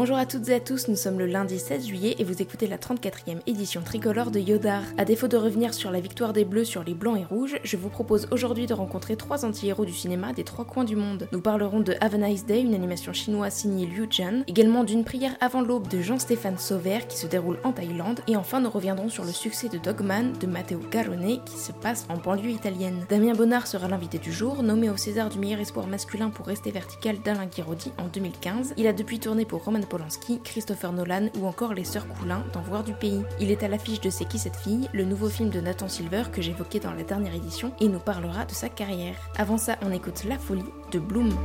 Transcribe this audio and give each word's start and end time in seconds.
Bonjour 0.00 0.16
à 0.16 0.24
toutes 0.24 0.48
et 0.48 0.54
à 0.54 0.60
tous, 0.60 0.88
nous 0.88 0.96
sommes 0.96 1.18
le 1.18 1.26
lundi 1.26 1.58
16 1.58 1.86
juillet 1.86 2.16
et 2.18 2.24
vous 2.24 2.40
écoutez 2.40 2.66
la 2.66 2.78
34e 2.78 3.42
édition 3.46 3.82
tricolore 3.82 4.30
de 4.30 4.40
Yodar. 4.40 4.80
À 4.96 5.04
défaut 5.04 5.28
de 5.28 5.36
revenir 5.36 5.74
sur 5.74 5.90
la 5.90 6.00
victoire 6.00 6.32
des 6.32 6.46
Bleus 6.46 6.64
sur 6.64 6.82
les 6.82 6.94
Blancs 6.94 7.18
et 7.20 7.24
Rouges, 7.26 7.58
je 7.64 7.76
vous 7.76 7.90
propose 7.90 8.26
aujourd'hui 8.30 8.64
de 8.64 8.72
rencontrer 8.72 9.16
trois 9.16 9.44
anti-héros 9.44 9.84
du 9.84 9.92
cinéma 9.92 10.32
des 10.32 10.42
trois 10.42 10.64
coins 10.64 10.84
du 10.84 10.96
monde. 10.96 11.28
Nous 11.32 11.42
parlerons 11.42 11.80
de 11.80 11.96
Have 12.00 12.14
a 12.14 12.16
Nice 12.16 12.46
Day, 12.46 12.62
une 12.62 12.72
animation 12.72 13.12
chinoise 13.12 13.52
signée 13.52 13.84
Liu 13.84 14.06
Jian, 14.08 14.42
également 14.46 14.84
d'une 14.84 15.04
prière 15.04 15.36
avant 15.38 15.60
l'aube 15.60 15.88
de 15.88 16.00
Jean-Stéphane 16.00 16.56
Sauvert 16.56 17.06
qui 17.06 17.18
se 17.18 17.26
déroule 17.26 17.58
en 17.62 17.72
Thaïlande, 17.72 18.20
et 18.26 18.36
enfin 18.36 18.60
nous 18.60 18.70
reviendrons 18.70 19.10
sur 19.10 19.26
le 19.26 19.32
succès 19.32 19.68
de 19.68 19.76
Dogman 19.76 20.32
de 20.40 20.46
Matteo 20.46 20.80
Garrone 20.90 21.44
qui 21.44 21.58
se 21.58 21.72
passe 21.72 22.06
en 22.08 22.16
banlieue 22.16 22.52
italienne. 22.52 23.04
Damien 23.10 23.34
Bonnard 23.34 23.66
sera 23.66 23.86
l'invité 23.86 24.16
du 24.16 24.32
jour, 24.32 24.62
nommé 24.62 24.88
au 24.88 24.96
César 24.96 25.28
du 25.28 25.38
meilleur 25.38 25.60
espoir 25.60 25.86
masculin 25.86 26.30
pour 26.30 26.46
rester 26.46 26.70
vertical 26.70 27.18
d'Alain 27.22 27.44
Guiraudy 27.54 27.92
en 27.98 28.06
2015. 28.06 28.72
Il 28.78 28.86
a 28.86 28.94
depuis 28.94 29.20
tourné 29.20 29.44
pour 29.44 29.62
Roman 29.62 29.89
Polanski, 29.90 30.40
Christopher 30.42 30.92
Nolan 30.92 31.28
ou 31.38 31.46
encore 31.46 31.74
les 31.74 31.84
Sœurs 31.84 32.08
Coulin 32.08 32.42
dans 32.54 32.62
Voir 32.62 32.82
du 32.82 32.94
Pays. 32.94 33.22
Il 33.40 33.50
est 33.50 33.62
à 33.62 33.68
l'affiche 33.68 34.00
de 34.00 34.08
C'est 34.08 34.24
qui 34.24 34.38
cette 34.38 34.56
fille, 34.56 34.88
le 34.94 35.04
nouveau 35.04 35.28
film 35.28 35.50
de 35.50 35.60
Nathan 35.60 35.88
Silver 35.88 36.22
que 36.32 36.40
j'évoquais 36.40 36.80
dans 36.80 36.94
la 36.94 37.02
dernière 37.02 37.34
édition 37.34 37.74
et 37.80 37.88
nous 37.88 37.98
parlera 37.98 38.46
de 38.46 38.52
sa 38.52 38.70
carrière. 38.70 39.16
Avant 39.36 39.58
ça, 39.58 39.76
on 39.82 39.92
écoute 39.92 40.24
La 40.24 40.38
Folie 40.38 40.64
de 40.92 40.98
Bloom. 40.98 41.36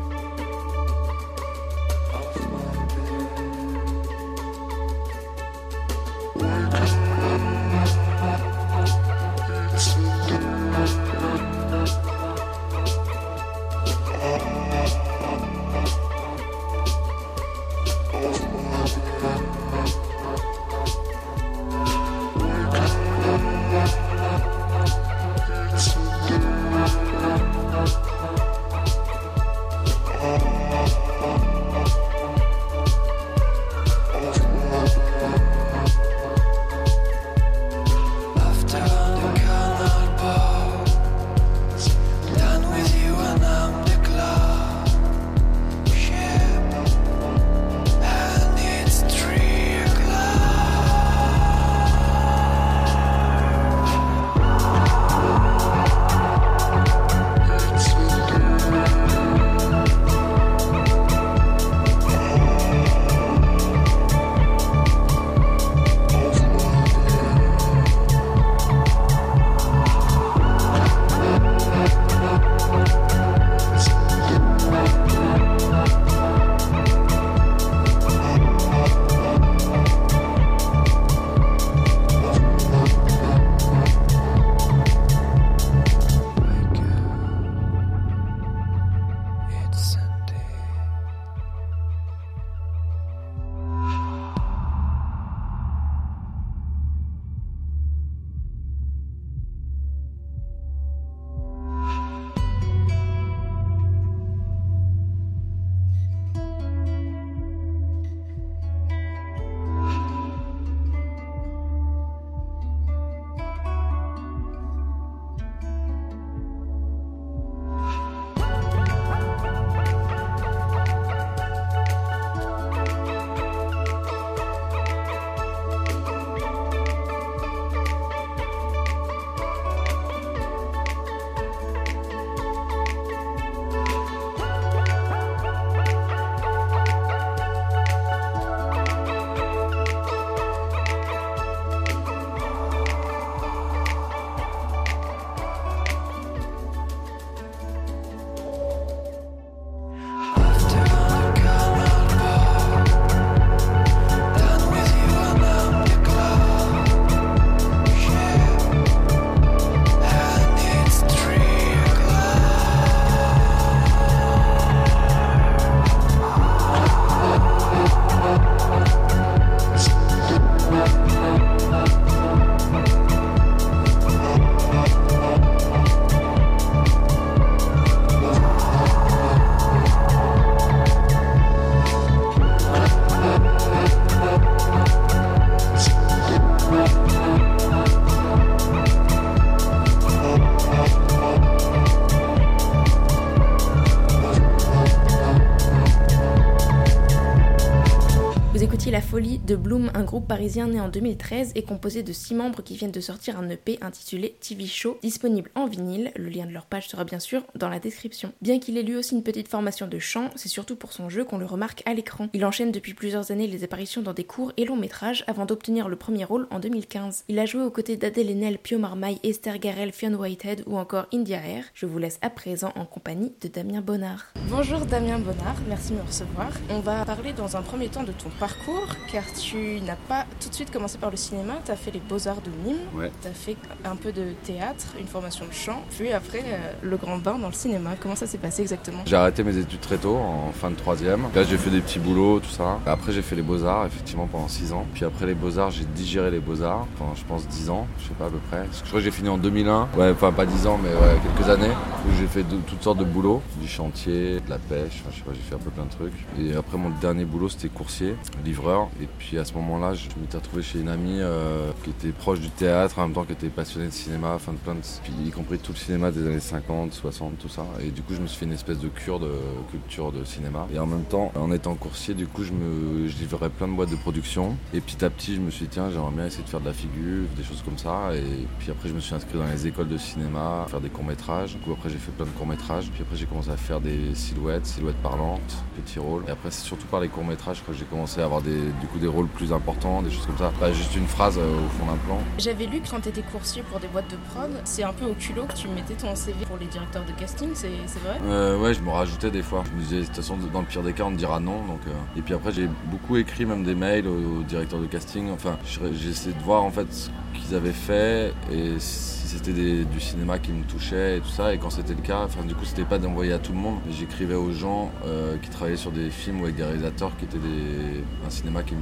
La 198.65 199.01
Folie 199.01 199.39
de 199.39 199.55
Bloom, 199.55 199.91
un 199.93 200.03
groupe 200.03 200.27
parisien 200.27 200.67
né 200.67 200.79
en 200.79 200.89
2013 200.89 201.51
et 201.55 201.61
composé 201.61 202.01
de 202.01 202.11
6 202.11 202.33
membres 202.33 202.63
qui 202.63 202.75
viennent 202.75 202.91
de 202.91 202.99
sortir 202.99 203.37
un 203.37 203.47
EP 203.49 203.77
intitulé 203.81 204.35
TV 204.39 204.65
Show, 204.65 204.97
disponible 205.03 205.51
en 205.53 205.67
vinyle. 205.67 206.11
Le 206.15 206.29
lien 206.29 206.45
de 206.45 206.51
leur 206.51 206.65
page 206.65 206.87
sera 206.87 207.03
bien 207.03 207.19
sûr 207.19 207.43
dans 207.55 207.69
la 207.69 207.79
description. 207.79 208.31
Bien 208.41 208.59
qu'il 208.59 208.77
ait 208.77 208.83
lui 208.83 208.95
aussi 208.95 209.15
une 209.15 209.23
petite 209.23 209.49
formation 209.49 209.87
de 209.87 209.99
chant, 209.99 210.29
c'est 210.35 210.49
surtout 210.49 210.75
pour 210.75 210.93
son 210.93 211.09
jeu 211.09 211.23
qu'on 211.23 211.37
le 211.37 211.45
remarque 211.45 211.83
à 211.85 211.93
l'écran. 211.93 212.27
Il 212.33 212.43
enchaîne 212.43 212.71
depuis 212.71 212.95
plusieurs 212.95 213.31
années 213.31 213.47
les 213.47 213.63
apparitions 213.63 214.01
dans 214.01 214.13
des 214.13 214.23
courts 214.23 214.51
et 214.57 214.65
longs 214.65 214.75
métrages 214.75 215.23
avant 215.27 215.45
d'obtenir 215.45 215.87
le 215.87 215.95
premier 215.95 216.23
rôle 216.25 216.47
en 216.49 216.59
2015. 216.59 217.25
Il 217.27 217.39
a 217.39 217.45
joué 217.45 217.61
aux 217.61 217.71
côtés 217.71 217.97
d'Adèle 217.97 218.31
Haenel, 218.31 218.57
Pio 218.57 218.79
Marmaille, 218.79 219.19
Esther 219.23 219.59
Garel, 219.59 219.91
Fionn 219.91 220.15
Whitehead 220.15 220.63
ou 220.65 220.77
encore 220.77 221.05
India 221.13 221.37
Air. 221.37 221.65
Je 221.75 221.85
vous 221.85 221.99
laisse 221.99 222.19
à 222.21 222.29
présent 222.29 222.71
en 222.75 222.85
compagnie 222.85 223.33
de 223.41 223.47
Damien 223.47 223.81
Bonnard. 223.81 224.33
Bonjour 224.49 224.85
Damien 224.85 225.19
Bonnard, 225.19 225.57
merci 225.67 225.91
de 225.91 225.97
me 225.97 226.03
recevoir. 226.03 226.51
On 226.69 226.79
va 226.79 227.05
parler 227.05 227.33
dans 227.33 227.57
un 227.57 227.61
premier 227.61 227.89
temps 227.89 228.03
de 228.03 228.11
ton 228.11 228.29
parcours 228.39 228.54
parcours 228.57 228.87
car 229.11 229.23
tu 229.33 229.79
n'as 229.81 229.95
pas 229.95 230.25
tout 230.41 230.49
de 230.49 230.53
suite 230.53 230.71
commencé 230.71 230.97
par 230.97 231.11
le 231.11 231.17
cinéma, 231.17 231.53
tu 231.65 231.71
as 231.71 231.75
fait 231.75 231.91
les 231.91 231.99
beaux-arts 231.99 232.41
de 232.41 232.49
Nîmes, 232.67 232.77
Ouais. 232.95 233.11
tu 233.21 233.27
as 233.27 233.31
fait 233.31 233.57
un 233.83 233.95
peu 233.95 234.11
de 234.11 234.33
théâtre, 234.43 234.85
une 234.99 235.07
formation 235.07 235.45
de 235.45 235.53
chant, 235.53 235.83
puis 235.91 236.11
après 236.11 236.41
euh, 236.45 236.71
le 236.81 236.97
grand 236.97 237.17
bain 237.17 237.37
dans 237.37 237.47
le 237.47 237.53
cinéma. 237.53 237.91
Comment 237.99 238.15
ça 238.15 238.27
s'est 238.27 238.37
passé 238.37 238.61
exactement? 238.61 238.99
J'ai 239.05 239.15
arrêté 239.15 239.43
mes 239.43 239.57
études 239.57 239.79
très 239.81 239.97
tôt, 239.97 240.15
en 240.17 240.51
fin 240.51 240.69
de 240.71 240.75
troisième. 240.75 241.23
Là, 241.33 241.43
j'ai 241.43 241.57
fait 241.57 241.69
des 241.69 241.81
petits 241.81 241.99
boulots, 241.99 242.39
tout 242.39 242.49
ça. 242.49 242.79
Après, 242.85 243.11
j'ai 243.11 243.21
fait 243.21 243.35
les 243.35 243.41
beaux-arts, 243.41 243.85
effectivement, 243.85 244.27
pendant 244.27 244.47
6 244.47 244.71
ans. 244.73 244.85
Puis 244.93 245.05
après 245.05 245.25
les 245.25 245.35
beaux-arts, 245.35 245.71
j'ai 245.71 245.85
digéré 245.85 246.31
les 246.31 246.39
beaux-arts, 246.39 246.87
enfin, 246.95 247.11
je 247.15 247.23
pense 247.23 247.47
10 247.47 247.69
ans, 247.69 247.87
je 247.99 248.07
sais 248.07 248.13
pas 248.13 248.25
à 248.25 248.29
peu 248.29 248.39
près. 248.49 248.65
Je 248.73 248.79
crois 248.87 248.99
que 248.99 249.05
j'ai 249.05 249.11
fini 249.11 249.29
en 249.29 249.37
2001. 249.37 249.89
Ouais, 249.97 250.11
enfin, 250.11 250.31
pas 250.31 250.45
10 250.45 250.67
ans, 250.67 250.79
mais 250.81 250.89
ouais, 250.89 251.17
quelques 251.35 251.49
années, 251.49 251.73
où 252.07 252.15
j'ai 252.19 252.27
fait 252.27 252.43
de- 252.43 252.57
toutes 252.67 252.81
sortes 252.83 252.99
de 252.99 253.03
boulots. 253.05 253.41
Du 253.61 253.67
chantier, 253.67 254.39
de 254.39 254.49
la 254.49 254.57
pêche, 254.57 255.01
enfin, 255.01 255.09
je 255.11 255.17
sais 255.17 255.23
pas, 255.23 255.31
j'ai 255.33 255.41
fait 255.41 255.55
un 255.55 255.59
peu 255.59 255.69
plein 255.71 255.85
de 255.85 255.89
trucs. 255.89 256.13
Et 256.39 256.55
après, 256.55 256.77
mon 256.77 256.89
dernier 257.01 257.25
boulot, 257.25 257.49
c'était 257.49 257.69
coursier, 257.69 258.15
livreur. 258.43 258.89
Et 259.01 259.07
puis 259.19 259.37
à 259.37 259.45
ce 259.45 259.53
moment-là, 259.53 259.93
je 259.93 260.07
m'étais 260.19 260.37
retrouvé 260.37 260.63
chez 260.63 260.79
une 260.79 260.89
amie 260.89 261.19
euh, 261.21 261.71
qui 261.83 261.89
était 261.91 262.11
proche 262.11 262.39
du 262.39 262.49
théâtre, 262.49 262.99
en 262.99 263.03
même 263.03 263.13
temps 263.13 263.25
qui 263.25 263.33
était 263.33 263.49
passionnée 263.49 263.87
de 263.87 263.93
cinéma, 263.93 264.33
enfin 264.35 264.53
de 264.53 264.57
plein 264.57 264.75
de... 264.75 264.81
Y 265.25 265.31
compris 265.31 265.57
tout 265.57 265.71
le 265.71 265.77
cinéma 265.77 266.11
des 266.11 266.25
années 266.25 266.39
50, 266.39 266.93
60, 266.93 267.37
tout 267.37 267.49
ça. 267.49 267.65
Et 267.81 267.89
du 267.89 268.01
coup, 268.01 268.13
je 268.13 268.21
me 268.21 268.27
suis 268.27 268.37
fait 268.37 268.45
une 268.45 268.53
espèce 268.53 268.79
de 268.79 268.87
cure 268.87 269.19
de 269.19 269.31
culture 269.71 270.11
de 270.11 270.23
cinéma. 270.23 270.67
Et 270.73 270.79
en 270.79 270.85
même 270.85 271.03
temps, 271.03 271.31
en 271.35 271.51
étant 271.51 271.75
coursier, 271.75 272.13
du 272.13 272.27
coup, 272.27 272.43
je 272.43 272.51
me 272.51 273.07
je 273.07 273.17
livrais 273.17 273.49
plein 273.49 273.67
de 273.67 273.73
boîtes 273.73 273.89
de 273.89 273.95
production. 273.95 274.55
Et 274.73 274.81
petit 274.81 275.03
à 275.03 275.09
petit, 275.09 275.35
je 275.35 275.41
me 275.41 275.49
suis 275.49 275.65
dit, 275.65 275.71
tiens, 275.71 275.89
j'aimerais 275.91 276.11
bien 276.11 276.25
essayer 276.25 276.43
de 276.43 276.49
faire 276.49 276.61
de 276.61 276.65
la 276.65 276.73
figure, 276.73 277.25
des 277.35 277.43
choses 277.43 277.61
comme 277.63 277.77
ça. 277.77 278.15
Et 278.15 278.47
puis 278.59 278.71
après, 278.71 278.89
je 278.89 278.93
me 278.93 278.99
suis 278.99 279.13
inscrit 279.15 279.37
dans 279.37 279.47
les 279.47 279.67
écoles 279.67 279.87
de 279.87 279.97
cinéma, 279.97 280.65
faire 280.69 280.81
des 280.81 280.89
courts-métrages. 280.89 281.53
Du 281.53 281.59
coup, 281.59 281.71
après, 281.71 281.89
j'ai 281.89 281.97
fait 281.97 282.11
plein 282.11 282.25
de 282.25 282.31
courts-métrages. 282.31 282.89
Puis 282.91 283.03
après, 283.03 283.15
j'ai 283.15 283.25
commencé 283.25 283.49
à 283.49 283.57
faire 283.57 283.81
des 283.81 284.13
silhouettes, 284.15 284.65
silhouettes 284.65 285.01
parlantes, 285.01 285.63
petits 285.75 285.99
rôles. 285.99 286.23
Et 286.27 286.31
après, 286.31 286.51
c'est 286.51 286.65
surtout 286.65 286.87
par 286.87 286.99
les 286.99 287.09
courts-métrages 287.09 287.63
que 287.65 287.73
j'ai 287.73 287.85
commencé 287.85 288.21
à 288.21 288.24
avoir 288.25 288.41
des, 288.41 288.57
du 288.81 288.87
coup, 288.91 288.99
des 288.99 289.07
rôles 289.07 289.27
plus 289.27 289.53
importants, 289.53 290.01
des 290.01 290.11
choses 290.11 290.25
comme 290.25 290.37
ça. 290.37 290.51
Pas 290.59 290.71
juste 290.73 290.95
une 290.95 291.07
phrase 291.07 291.37
euh, 291.37 291.41
au 291.55 291.69
fond 291.79 291.85
d'un 291.85 291.97
plan. 292.05 292.17
J'avais 292.37 292.65
lu 292.65 292.81
que 292.81 292.89
quand 292.89 292.99
tu 293.01 293.09
étais 293.09 293.21
coursier 293.21 293.63
pour 293.63 293.79
des 293.79 293.87
boîtes 293.87 294.09
de 294.11 294.17
prod, 294.29 294.51
c'est 294.65 294.83
un 294.83 294.93
peu 294.93 295.05
au 295.05 295.13
culot 295.13 295.45
que 295.45 295.53
tu 295.53 295.67
mettais 295.69 295.93
ton 295.93 296.15
CV 296.15 296.45
pour 296.45 296.57
les 296.57 296.65
directeurs 296.67 297.05
de 297.05 297.11
casting, 297.13 297.49
c'est 297.53 297.69
vrai? 297.69 298.17
Euh, 298.25 298.59
ouais, 298.59 298.73
je 298.73 298.81
me 298.81 298.89
rajoutais 298.89 299.31
des 299.31 299.41
fois. 299.43 299.63
Je 299.65 299.71
me 299.77 299.81
disais, 299.81 299.99
de 300.01 300.05
toute 300.05 300.15
façon, 300.15 300.37
dans 300.51 300.59
le 300.61 300.65
pire 300.65 300.83
des 300.83 300.93
cas, 300.93 301.03
on 301.03 301.11
te 301.11 301.17
dira 301.17 301.39
non. 301.39 301.63
Donc, 301.65 301.79
euh. 301.87 301.91
Et 302.17 302.21
puis 302.21 302.33
après, 302.33 302.51
j'ai 302.51 302.67
beaucoup 302.85 303.17
écrit 303.17 303.45
même 303.45 303.63
des 303.63 303.75
mails 303.75 304.07
aux, 304.07 304.43
directeurs 304.43 304.79
de 304.79 304.85
casting. 304.87 305.31
Enfin, 305.31 305.57
je- 305.65 305.79
j'ai 305.93 306.09
essayé 306.09 306.33
de 306.35 306.43
voir 306.43 306.63
en 306.63 306.71
fait 306.71 307.11
qu'ils 307.35 307.55
avaient 307.55 307.71
fait 307.71 308.33
et 308.51 308.79
si 308.79 309.27
c'était 309.27 309.51
du 309.83 309.99
cinéma 309.99 310.39
qui 310.39 310.51
me 310.51 310.63
touchait 310.63 311.17
et 311.17 311.19
tout 311.19 311.29
ça. 311.29 311.53
Et 311.53 311.57
quand 311.57 311.69
c'était 311.69 311.93
le 311.93 312.01
cas, 312.01 312.21
enfin, 312.25 312.43
du 312.45 312.55
coup, 312.55 312.63
c'était 312.65 312.83
pas 312.83 312.97
d'envoyer 312.97 313.33
à 313.33 313.39
tout 313.39 313.51
le 313.51 313.57
monde. 313.57 313.75
mais 313.85 313.93
J'écrivais 313.93 314.35
aux 314.35 314.51
gens 314.51 314.91
euh, 315.05 315.35
qui 315.41 315.49
travaillaient 315.49 315.77
sur 315.77 315.91
des 315.91 316.09
films 316.09 316.41
ou 316.41 316.43
avec 316.45 316.55
des 316.55 316.63
réalisateurs 316.63 317.11
qui 317.17 317.25
étaient 317.25 317.37
des, 317.39 318.03
un 318.25 318.29
cinéma 318.29 318.63
qui 318.63 318.75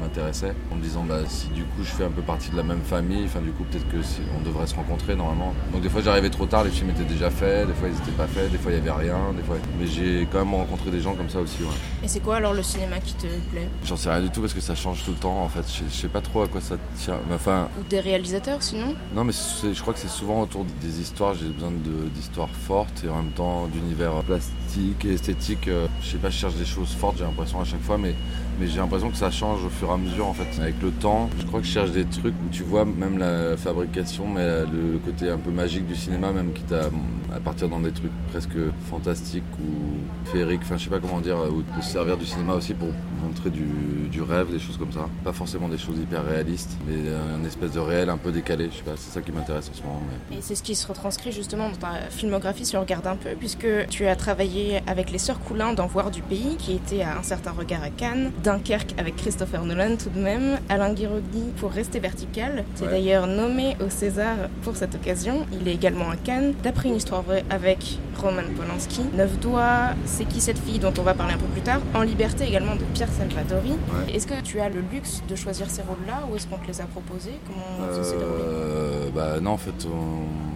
m'intéressait. 0.00 0.54
En 0.70 0.76
me 0.76 0.82
disant, 0.82 1.04
bah, 1.04 1.20
si 1.26 1.48
du 1.48 1.62
coup, 1.64 1.82
je 1.82 1.90
fais 1.90 2.04
un 2.04 2.10
peu 2.10 2.22
partie 2.22 2.50
de 2.50 2.56
la 2.56 2.62
même 2.62 2.82
famille, 2.82 3.24
enfin, 3.24 3.40
du 3.40 3.50
coup, 3.50 3.64
peut-être 3.64 3.88
que 3.90 4.02
si- 4.02 4.20
on 4.38 4.42
devrait 4.42 4.66
se 4.66 4.74
rencontrer 4.74 5.16
normalement. 5.16 5.54
Donc, 5.72 5.82
des 5.82 5.88
fois, 5.88 6.00
j'arrivais 6.02 6.30
trop 6.30 6.46
tard, 6.46 6.64
les 6.64 6.70
films 6.70 6.90
étaient 6.90 7.04
déjà 7.04 7.30
faits, 7.30 7.66
des 7.66 7.74
fois, 7.74 7.88
ils 7.88 7.96
étaient 7.96 8.16
pas 8.16 8.26
faits, 8.26 8.50
des 8.52 8.58
fois, 8.58 8.70
il 8.72 8.76
y 8.76 8.80
avait 8.80 8.90
rien, 9.04 9.32
des 9.36 9.42
fois. 9.42 9.56
Mais 9.80 9.86
j'ai 9.86 10.28
quand 10.30 10.38
même 10.38 10.54
rencontré 10.54 10.90
des 10.90 11.00
gens 11.00 11.14
comme 11.14 11.30
ça 11.30 11.40
aussi, 11.40 11.62
ouais. 11.62 11.68
Et 12.04 12.08
c'est 12.08 12.20
quoi 12.20 12.36
alors 12.36 12.54
le 12.54 12.62
cinéma 12.62 13.00
qui 13.00 13.14
te 13.14 13.26
plaît? 13.50 13.68
J'en 13.84 13.96
sais 13.96 14.10
rien 14.10 14.20
du 14.20 14.30
tout 14.30 14.40
parce 14.40 14.54
que 14.54 14.60
ça 14.60 14.74
change 14.74 15.04
tout 15.04 15.10
le 15.10 15.16
temps 15.16 15.42
en 15.42 15.48
fait. 15.48 15.64
Je, 15.66 15.92
sais 15.92 16.08
pas 16.08 16.20
trop 16.20 16.42
à 16.42 16.48
quoi 16.48 16.60
ça 16.60 16.76
tient. 16.96 17.18
Enfin, 17.34 17.68
des 17.88 18.00
réalisateurs 18.00 18.62
sinon 18.62 18.94
non, 19.14 19.24
mais 19.24 19.32
je 19.32 19.80
crois 19.80 19.94
que 19.94 20.00
c'est 20.00 20.08
souvent 20.08 20.42
autour 20.42 20.64
des 20.82 21.00
histoires. 21.00 21.34
J'ai 21.34 21.46
besoin 21.48 21.72
d'histoires 22.14 22.48
fortes 22.50 23.02
et 23.04 23.08
en 23.08 23.16
même 23.16 23.32
temps 23.32 23.66
d'univers 23.66 24.22
plastique 24.24 25.04
et 25.04 25.14
esthétique. 25.14 25.68
Euh, 25.68 25.86
Je 26.02 26.10
sais 26.10 26.18
pas, 26.18 26.30
je 26.30 26.38
cherche 26.38 26.54
des 26.54 26.64
choses 26.64 26.92
fortes, 26.94 27.16
j'ai 27.18 27.24
l'impression 27.24 27.60
à 27.60 27.64
chaque 27.64 27.82
fois, 27.82 27.98
mais, 27.98 28.14
mais 28.58 28.66
j'ai 28.66 28.78
l'impression 28.78 29.10
que 29.10 29.16
ça 29.16 29.30
change 29.30 29.64
au 29.64 29.68
fur 29.68 29.88
et 29.88 29.92
à 29.92 29.96
mesure 29.96 30.26
en 30.26 30.34
fait. 30.34 30.60
Avec 30.60 30.80
le 30.82 30.90
temps, 30.90 31.30
je 31.38 31.46
crois 31.46 31.60
que 31.60 31.66
je 31.66 31.72
cherche 31.72 31.90
des 31.92 32.04
trucs 32.04 32.34
où 32.34 32.48
tu 32.50 32.62
vois 32.62 32.84
même 32.84 33.18
la 33.18 33.56
fabrication, 33.56 34.26
mais 34.26 34.62
le, 34.62 34.98
côté 35.04 35.30
un 35.30 35.38
peu 35.38 35.50
magique 35.50 35.86
du 35.86 35.94
cinéma, 35.94 36.32
même 36.32 36.52
quitte 36.52 36.72
à, 36.72 36.90
à 37.34 37.40
partir 37.40 37.68
dans 37.68 37.80
des 37.80 37.92
trucs 37.92 38.12
presque 38.30 38.58
fantastiques 38.90 39.44
ou 39.60 40.28
féeriques, 40.30 40.60
enfin 40.62 40.76
je 40.76 40.84
sais 40.84 40.90
pas 40.90 41.00
comment 41.00 41.20
dire, 41.20 41.38
ou 41.50 41.62
de 41.62 41.82
se 41.82 41.90
servir 41.90 42.16
du 42.16 42.26
cinéma 42.26 42.54
aussi 42.54 42.74
pour 42.74 42.88
montrer 43.22 43.50
du, 43.50 44.22
rêve, 44.22 44.50
des 44.50 44.58
choses 44.58 44.76
comme 44.76 44.92
ça. 44.92 45.08
Pas 45.22 45.32
forcément 45.32 45.68
des 45.68 45.78
choses 45.78 45.96
hyper 45.98 46.24
réalistes, 46.24 46.76
mais 46.86 46.96
un 47.36 47.44
espèce 47.44 47.72
de 47.72 47.78
réel 47.78 48.10
un 48.10 48.16
peu 48.16 48.32
décalé, 48.32 48.68
je 48.70 48.78
sais 48.78 48.82
pas, 48.82 48.96
c'est 48.96 49.12
ça 49.12 49.22
qui 49.22 49.30
m'intéresse 49.30 49.70
en 49.72 49.76
ce 49.76 49.82
moment. 49.82 50.02
Et 50.32 50.38
c'est 50.40 50.56
ce 50.56 50.62
qui 50.62 50.74
se 50.74 50.86
retranscrit 50.86 51.30
justement 51.30 51.70
dans 51.70 51.76
ta 51.76 52.10
filmographie 52.10 52.66
si 52.66 52.76
on 52.76 52.80
regarde 52.80 53.06
un 53.06 53.16
peu, 53.16 53.30
puisque 53.38 53.68
tu 53.88 54.06
as 54.06 54.16
travaillé 54.16 54.80
avec 54.86 55.12
les 55.12 55.18
Sœurs 55.18 55.38
Coulin 55.38 55.72
dans 55.72 55.86
Voir 55.86 56.10
du 56.10 56.22
Pays, 56.22 56.56
qui 56.58 56.72
était 56.72 57.02
à 57.02 57.18
un 57.18 57.22
certain 57.22 57.52
regard 57.52 57.82
à 57.82 57.90
Cannes, 57.90 58.32
Dunkerque 58.48 58.94
avec 58.96 59.16
Christopher 59.16 59.62
Nolan 59.62 59.96
tout 60.02 60.08
de 60.08 60.18
même, 60.18 60.58
Alain 60.70 60.94
Guiraudy 60.94 61.52
pour 61.58 61.70
Rester 61.70 62.00
Vertical. 62.00 62.64
Ouais. 62.80 62.88
d'ailleurs 62.88 63.26
nommé 63.26 63.76
au 63.84 63.90
César 63.90 64.36
pour 64.62 64.74
cette 64.74 64.94
occasion. 64.94 65.44
Il 65.52 65.68
est 65.68 65.74
également 65.74 66.08
à 66.08 66.16
Cannes, 66.16 66.54
d'après 66.62 66.88
une 66.88 66.94
histoire 66.96 67.20
vraie 67.20 67.44
avec 67.50 67.98
Roman 68.16 68.40
Polanski. 68.56 69.02
Neuf 69.14 69.38
doigts, 69.38 69.90
C'est 70.06 70.24
qui 70.24 70.40
cette 70.40 70.58
fille 70.58 70.78
dont 70.78 70.94
on 70.98 71.02
va 71.02 71.12
parler 71.12 71.34
un 71.34 71.38
peu 71.38 71.44
plus 71.46 71.60
tard. 71.60 71.82
En 71.94 72.00
liberté 72.00 72.44
également 72.44 72.74
de 72.74 72.84
Pierre 72.94 73.10
Salvatori. 73.12 73.72
Ouais. 73.72 74.14
Est-ce 74.14 74.26
que 74.26 74.40
tu 74.42 74.60
as 74.60 74.70
le 74.70 74.82
luxe 74.92 75.22
de 75.28 75.36
choisir 75.36 75.68
ces 75.68 75.82
rôles-là 75.82 76.22
ou 76.30 76.36
est-ce 76.36 76.46
qu'on 76.46 76.56
te 76.56 76.68
les 76.68 76.80
a 76.80 76.84
proposés? 76.84 77.38
Comment 77.46 77.92
ça 77.92 78.02
s'est 78.02 78.16
déroulé? 78.16 78.42
Euh, 78.44 79.10
bah 79.14 79.40
non, 79.42 79.50
en 79.50 79.58
fait, 79.58 79.86
on, 79.86 80.47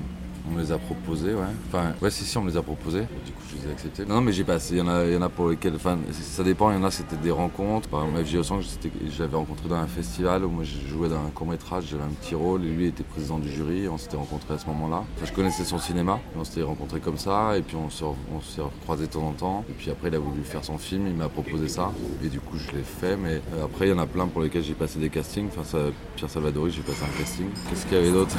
on 0.48 0.54
me 0.54 0.60
les 0.60 0.72
a 0.72 0.78
proposés, 0.78 1.34
ouais. 1.34 1.44
Enfin, 1.68 1.92
ouais, 2.02 2.10
si, 2.10 2.24
si, 2.24 2.36
on 2.36 2.42
me 2.42 2.50
les 2.50 2.56
a 2.56 2.62
proposés. 2.62 3.02
Du 3.24 3.32
coup, 3.32 3.42
je 3.50 3.62
les 3.62 3.68
ai 3.68 3.72
acceptés. 3.72 4.04
Non, 4.04 4.16
non, 4.16 4.20
mais 4.22 4.32
j'ai 4.32 4.44
passé. 4.44 4.74
Il 4.74 4.78
y 4.78 4.80
en 4.80 4.88
a, 4.88 5.04
il 5.04 5.12
y 5.12 5.16
en 5.16 5.22
a 5.22 5.28
pour 5.28 5.48
lesquels. 5.48 5.74
Enfin, 5.76 5.98
ça 6.10 6.42
dépend. 6.42 6.70
Il 6.70 6.78
y 6.78 6.80
en 6.80 6.84
a, 6.84 6.90
c'était 6.90 7.16
des 7.16 7.30
rencontres. 7.30 7.88
Par 7.88 8.04
exemple, 8.04 8.24
FJ 8.24 8.42
Sang, 8.42 8.60
j'avais 9.16 9.36
rencontré 9.36 9.68
dans 9.68 9.76
un 9.76 9.86
festival 9.86 10.44
où 10.44 10.50
moi, 10.50 10.64
je 10.64 10.88
jouais 10.88 11.08
dans 11.08 11.16
un 11.16 11.30
court-métrage. 11.34 11.84
J'avais 11.90 12.02
un 12.02 12.14
petit 12.20 12.34
rôle 12.34 12.64
et 12.64 12.68
lui 12.68 12.86
était 12.86 13.04
président 13.04 13.38
du 13.38 13.48
jury. 13.48 13.88
On 13.88 13.98
s'était 13.98 14.16
rencontrés 14.16 14.54
à 14.54 14.58
ce 14.58 14.66
moment-là. 14.66 15.04
Enfin, 15.16 15.26
je 15.26 15.32
connaissais 15.32 15.64
son 15.64 15.78
cinéma. 15.78 16.18
On 16.36 16.44
s'était 16.44 16.62
rencontrés 16.62 17.00
comme 17.00 17.18
ça. 17.18 17.56
Et 17.56 17.62
puis, 17.62 17.76
on 17.76 17.88
se, 17.88 18.04
on 18.04 18.40
s'est 18.40 18.62
recroisés 18.62 19.06
de 19.06 19.12
temps 19.12 19.26
en 19.26 19.32
temps. 19.32 19.64
Et 19.70 19.72
puis 19.72 19.90
après, 19.90 20.08
il 20.08 20.14
a 20.14 20.18
voulu 20.18 20.42
faire 20.42 20.64
son 20.64 20.78
film. 20.78 21.06
Il 21.06 21.14
m'a 21.14 21.28
proposé 21.28 21.68
ça. 21.68 21.92
Et 22.24 22.28
du 22.28 22.40
coup, 22.40 22.56
je 22.58 22.76
l'ai 22.76 22.82
fait. 22.82 23.16
Mais 23.16 23.40
euh, 23.54 23.64
après, 23.64 23.86
il 23.86 23.90
y 23.90 23.94
en 23.94 23.98
a 23.98 24.06
plein 24.06 24.26
pour 24.26 24.42
lesquels 24.42 24.64
j'ai 24.64 24.74
passé 24.74 24.98
des 24.98 25.08
castings. 25.08 25.46
Enfin, 25.48 25.64
ça, 25.64 25.78
Pierre 26.16 26.30
Salvadori, 26.30 26.72
j'ai 26.72 26.82
passé 26.82 27.04
un 27.04 27.18
casting. 27.18 27.46
Qu'est-ce 27.68 27.86
qu'il 27.86 27.96
y 27.96 28.00
avait 28.00 28.12
d'autre? 28.12 28.36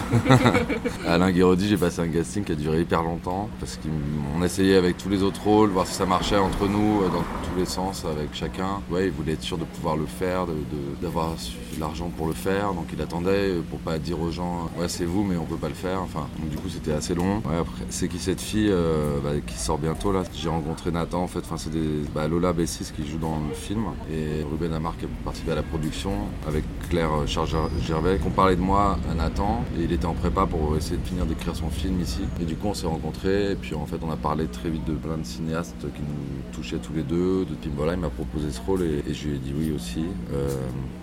Alain 1.07 1.31
Guéraudy, 1.31 1.69
j'ai 1.69 1.77
passé 1.77 1.92
un 2.01 2.07
casting 2.07 2.43
qui 2.43 2.51
a 2.51 2.55
duré 2.55 2.81
hyper 2.81 3.03
longtemps 3.03 3.49
parce 3.59 3.77
qu'on 3.77 4.43
essayait 4.43 4.75
avec 4.75 4.97
tous 4.97 5.09
les 5.09 5.21
autres 5.23 5.43
rôles, 5.43 5.69
voir 5.69 5.85
si 5.87 5.93
ça 5.93 6.05
marchait 6.05 6.37
entre 6.37 6.67
nous 6.67 7.01
euh, 7.03 7.07
dans 7.09 7.21
tous 7.21 7.57
les 7.57 7.65
sens 7.65 8.05
avec 8.05 8.33
chacun. 8.33 8.81
Ouais, 8.91 9.05
il 9.07 9.11
voulait 9.11 9.33
être 9.33 9.41
sûr 9.43 9.57
de 9.57 9.65
pouvoir 9.65 9.95
le 9.97 10.05
faire, 10.05 10.45
de- 10.45 10.53
de- 10.53 11.01
d'avoir 11.01 11.35
suffi- 11.37 11.79
l'argent 11.79 12.09
pour 12.15 12.27
le 12.27 12.33
faire, 12.33 12.73
donc 12.73 12.85
il 12.93 13.01
attendait 13.01 13.49
euh, 13.49 13.61
pour 13.69 13.79
pas 13.79 13.97
dire 13.97 14.19
aux 14.21 14.29
gens 14.31 14.69
ouais 14.79 14.87
c'est 14.87 15.05
vous 15.05 15.23
mais 15.23 15.37
on 15.37 15.45
peut 15.45 15.55
pas 15.57 15.69
le 15.69 15.73
faire. 15.73 16.01
Enfin, 16.01 16.27
du 16.49 16.55
coup 16.57 16.69
c'était 16.69 16.93
assez 16.93 17.15
long. 17.15 17.37
Ouais, 17.45 17.57
après 17.59 17.83
c'est 17.89 18.07
qui 18.07 18.19
cette 18.19 18.41
fille 18.41 18.69
euh, 18.69 19.19
bah, 19.23 19.31
qui 19.45 19.57
sort 19.57 19.77
bientôt 19.77 20.11
là? 20.11 20.23
J'ai 20.33 20.49
rencontré 20.49 20.91
Nathan 20.91 21.23
en 21.23 21.27
fait. 21.27 21.39
Enfin 21.39 21.57
c'est 21.57 21.71
bah, 22.13 22.27
Lola 22.27 22.53
Bessis 22.53 22.91
qui 22.95 23.07
joue 23.07 23.17
dans 23.17 23.37
le 23.47 23.53
film 23.53 23.83
et 24.11 24.43
Ruben 24.49 24.73
Amar 24.73 24.95
qui 24.97 25.05
a 25.05 25.07
participé 25.23 25.51
à 25.51 25.55
la 25.55 25.63
production 25.63 26.11
avec 26.47 26.63
Claire 26.89 27.09
Charles-Gervais 27.25 28.19
qui 28.19 28.27
ont 28.27 28.31
parlé 28.31 28.55
de 28.55 28.61
moi 28.61 28.97
à 29.11 29.13
Nathan 29.13 29.63
et 29.77 29.83
il 29.83 29.91
était 29.91 30.05
en 30.05 30.13
prépa 30.13 30.45
pour 30.45 30.75
essayer 30.77 30.97
de 30.97 31.05
finir 31.05 31.25
d'écrire 31.25 31.55
son 31.55 31.69
film 31.69 31.82
ici. 31.99 32.21
Et 32.41 32.45
du 32.45 32.55
coup 32.55 32.67
on 32.67 32.73
s'est 32.73 32.87
rencontrés 32.87 33.51
et 33.51 33.55
puis 33.55 33.75
en 33.75 33.85
fait 33.85 33.97
on 34.01 34.11
a 34.11 34.15
parlé 34.17 34.47
très 34.47 34.69
vite 34.69 34.85
de 34.85 34.93
plein 34.93 35.17
de 35.17 35.23
cinéastes 35.25 35.75
qui 35.81 36.01
nous 36.01 36.51
touchaient 36.53 36.77
tous 36.77 36.93
les 36.93 37.03
deux. 37.03 37.45
De 37.45 37.55
Tim 37.61 37.71
voilà, 37.75 37.93
il 37.93 37.99
m'a 37.99 38.09
proposé 38.09 38.51
ce 38.51 38.61
rôle 38.61 38.83
et, 38.83 39.03
et 39.09 39.13
je 39.13 39.27
lui 39.27 39.35
ai 39.35 39.39
dit 39.39 39.53
oui 39.57 39.71
aussi. 39.75 40.05
Euh, 40.33 40.47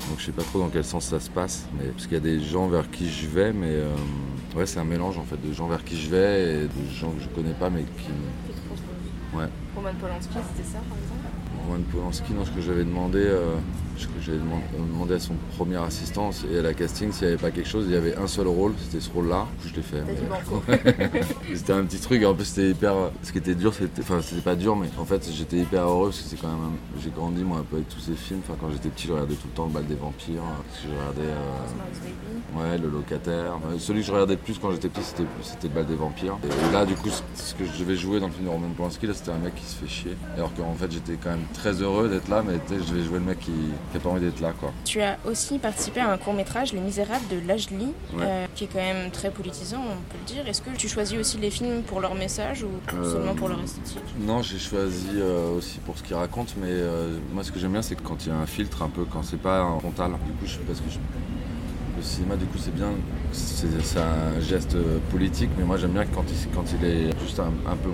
donc 0.08 0.18
je 0.18 0.24
sais 0.26 0.32
pas 0.32 0.42
trop 0.42 0.58
dans 0.58 0.68
quel 0.68 0.84
sens 0.84 1.04
ça 1.06 1.20
se 1.20 1.30
passe, 1.30 1.66
mais 1.78 1.88
parce 1.88 2.04
qu'il 2.04 2.14
y 2.14 2.16
a 2.16 2.20
des 2.20 2.40
gens 2.40 2.68
vers 2.68 2.90
qui 2.90 3.08
je 3.10 3.26
vais, 3.28 3.52
mais 3.52 3.70
euh, 3.70 3.94
ouais 4.56 4.66
c'est 4.66 4.80
un 4.80 4.84
mélange 4.84 5.18
en 5.18 5.24
fait 5.24 5.36
de 5.46 5.52
gens 5.52 5.66
vers 5.68 5.84
qui 5.84 5.96
je 6.00 6.10
vais 6.10 6.54
et 6.54 6.62
de 6.64 6.92
gens 6.94 7.10
que 7.10 7.22
je 7.22 7.28
connais 7.28 7.54
pas 7.54 7.70
mais 7.70 7.82
qui 7.82 8.08
Ouais. 9.32 9.46
Roman 9.76 9.90
Polanski, 10.00 10.34
c'était 10.56 10.68
ça 10.68 10.78
par 10.88 10.98
exemple? 10.98 11.22
Roman 11.64 11.82
Polanski, 11.92 12.32
non, 12.34 12.44
ce 12.44 12.50
que 12.50 12.60
j'avais 12.60 12.82
demandé, 12.84 13.20
euh, 13.20 13.54
j'avais 14.20 14.38
demandé, 14.38 15.14
à 15.14 15.18
son 15.18 15.34
premier 15.56 15.76
assistant 15.76 16.30
et 16.52 16.58
à 16.58 16.62
la 16.62 16.74
casting 16.74 17.12
s'il 17.12 17.26
n'y 17.26 17.32
avait 17.34 17.42
pas 17.42 17.50
quelque 17.50 17.68
chose, 17.68 17.84
il 17.88 17.92
y 17.92 17.96
avait 17.96 18.16
un 18.16 18.26
seul 18.26 18.46
rôle, 18.46 18.72
c'était 18.82 19.00
ce 19.00 19.10
rôle-là, 19.10 19.46
Du 19.62 19.62
coup, 19.62 19.68
je 19.74 19.76
l'ai 19.76 19.82
fait. 19.82 20.02
Mais- 20.06 21.22
c'était 21.54 21.72
un 21.72 21.84
petit 21.84 21.98
truc, 22.00 22.22
en 22.24 22.34
plus 22.34 22.44
c'était 22.44 22.70
hyper. 22.70 22.94
Ce 23.22 23.32
qui 23.32 23.38
était 23.38 23.54
dur, 23.54 23.72
c'était. 23.74 24.02
Enfin, 24.02 24.20
c'était 24.22 24.40
pas 24.42 24.54
dur, 24.56 24.76
mais 24.76 24.88
en 24.98 25.04
fait 25.04 25.28
j'étais 25.32 25.58
hyper 25.58 25.84
heureux 25.88 26.08
parce 26.08 26.20
que 26.22 26.28
c'est 26.28 26.36
quand 26.40 26.48
même. 26.48 26.58
un- 26.64 27.00
J'ai 27.02 27.10
grandi 27.10 27.42
moi 27.42 27.58
un 27.58 27.62
peu 27.64 27.76
avec 27.76 27.88
tous 27.88 28.00
ces 28.00 28.14
films. 28.14 28.40
Enfin, 28.46 28.56
quand 28.60 28.70
j'étais 28.70 28.88
petit, 28.88 29.06
je 29.06 29.12
regardais 29.12 29.34
tout 29.34 29.48
le 29.48 29.54
temps 29.54 29.66
le 29.66 29.72
bal 29.72 29.86
des 29.86 29.94
vampires, 29.94 30.42
je 30.84 30.88
regardais. 30.90 31.32
euh. 31.32 32.58
Ouais, 32.58 32.78
le 32.78 32.88
locataire. 32.88 33.58
Celui 33.78 34.00
que 34.00 34.06
je 34.06 34.12
regardais 34.12 34.34
le 34.34 34.40
plus 34.40 34.58
quand 34.58 34.70
j'étais 34.72 34.88
petit, 34.88 35.02
c'était, 35.04 35.24
c'était 35.42 35.68
le 35.68 35.74
bal 35.74 35.86
des 35.86 35.94
vampires. 35.94 36.36
Et 36.44 36.72
là, 36.72 36.84
du 36.84 36.94
coup, 36.94 37.08
ce- 37.08 37.22
ce 37.34 37.54
que 37.54 37.64
je 37.64 37.78
devais 37.78 37.96
jouer 37.96 38.20
dans 38.20 38.26
le 38.26 38.32
film 38.32 38.46
de 38.46 38.50
Roman 38.50 38.68
Polanski, 38.76 39.06
là, 39.06 39.14
c'était 39.14 39.30
un 39.30 39.38
mec 39.38 39.54
qui 39.54 39.64
se 39.64 39.76
fait 39.76 39.88
chier. 39.88 40.16
Alors 40.36 40.52
qu'en 40.54 40.74
fait, 40.74 40.90
j'étais 40.90 41.14
quand 41.22 41.30
même 41.30 41.44
très 41.54 41.72
heureux 41.82 42.08
d'être 42.08 42.28
là, 42.28 42.42
mais 42.46 42.54
je 42.70 42.92
vais 42.94 43.02
jouer 43.04 43.18
le 43.18 43.24
mec 43.24 43.38
qui 43.40 43.52
n'a 43.98 44.04
pas 44.04 44.10
envie 44.10 44.20
d'être 44.20 44.40
là. 44.40 44.52
Quoi. 44.58 44.72
Tu 44.84 45.00
as 45.00 45.18
aussi 45.24 45.58
participé 45.58 46.00
à 46.00 46.10
un 46.10 46.18
court-métrage, 46.18 46.72
Les 46.72 46.80
Misérables 46.80 47.26
de 47.28 47.46
Lajli, 47.46 47.92
euh, 48.18 48.46
qui 48.54 48.64
est 48.64 48.66
quand 48.66 48.78
même 48.78 49.10
très 49.10 49.30
politisant, 49.30 49.80
on 49.80 49.96
peut 50.12 50.18
le 50.18 50.34
dire. 50.34 50.48
Est-ce 50.48 50.62
que 50.62 50.70
tu 50.76 50.88
choisis 50.88 51.18
aussi 51.18 51.38
les 51.38 51.50
films 51.50 51.82
pour 51.82 52.00
leur 52.00 52.14
message 52.14 52.62
ou 52.62 52.68
euh, 52.94 53.12
seulement 53.12 53.34
pour 53.34 53.48
leur 53.48 53.60
esthétique? 53.62 54.02
Non, 54.20 54.42
j'ai 54.42 54.58
choisi 54.58 55.08
aussi 55.56 55.78
pour 55.78 55.98
ce 55.98 56.02
qu'ils 56.02 56.16
racontent, 56.16 56.52
mais 56.60 56.72
moi 57.32 57.44
ce 57.44 57.52
que 57.52 57.58
j'aime 57.58 57.72
bien, 57.72 57.82
c'est 57.82 58.00
quand 58.00 58.24
il 58.24 58.28
y 58.28 58.32
a 58.32 58.36
un 58.36 58.46
filtre 58.46 58.82
un 58.82 58.88
peu, 58.88 59.04
quand 59.04 59.22
c'est 59.22 59.40
pas 59.40 59.60
un 59.60 59.78
frontal. 59.78 60.12
Du 60.12 60.32
coup, 60.32 60.46
je, 60.46 60.58
parce 60.58 60.80
que 60.80 60.90
je, 60.90 60.98
le 61.96 62.02
cinéma, 62.02 62.36
du 62.36 62.46
coup, 62.46 62.58
c'est 62.58 62.74
bien, 62.74 62.90
c'est 63.32 63.98
un 63.98 64.40
geste 64.40 64.76
politique, 65.10 65.50
mais 65.58 65.64
moi 65.64 65.76
j'aime 65.76 65.92
bien 65.92 66.06
quand 66.06 66.24
il, 66.28 66.54
quand 66.54 66.64
il 66.78 66.84
est 66.86 67.20
juste 67.20 67.38
un, 67.40 67.52
un 67.70 67.76
peu 67.76 67.90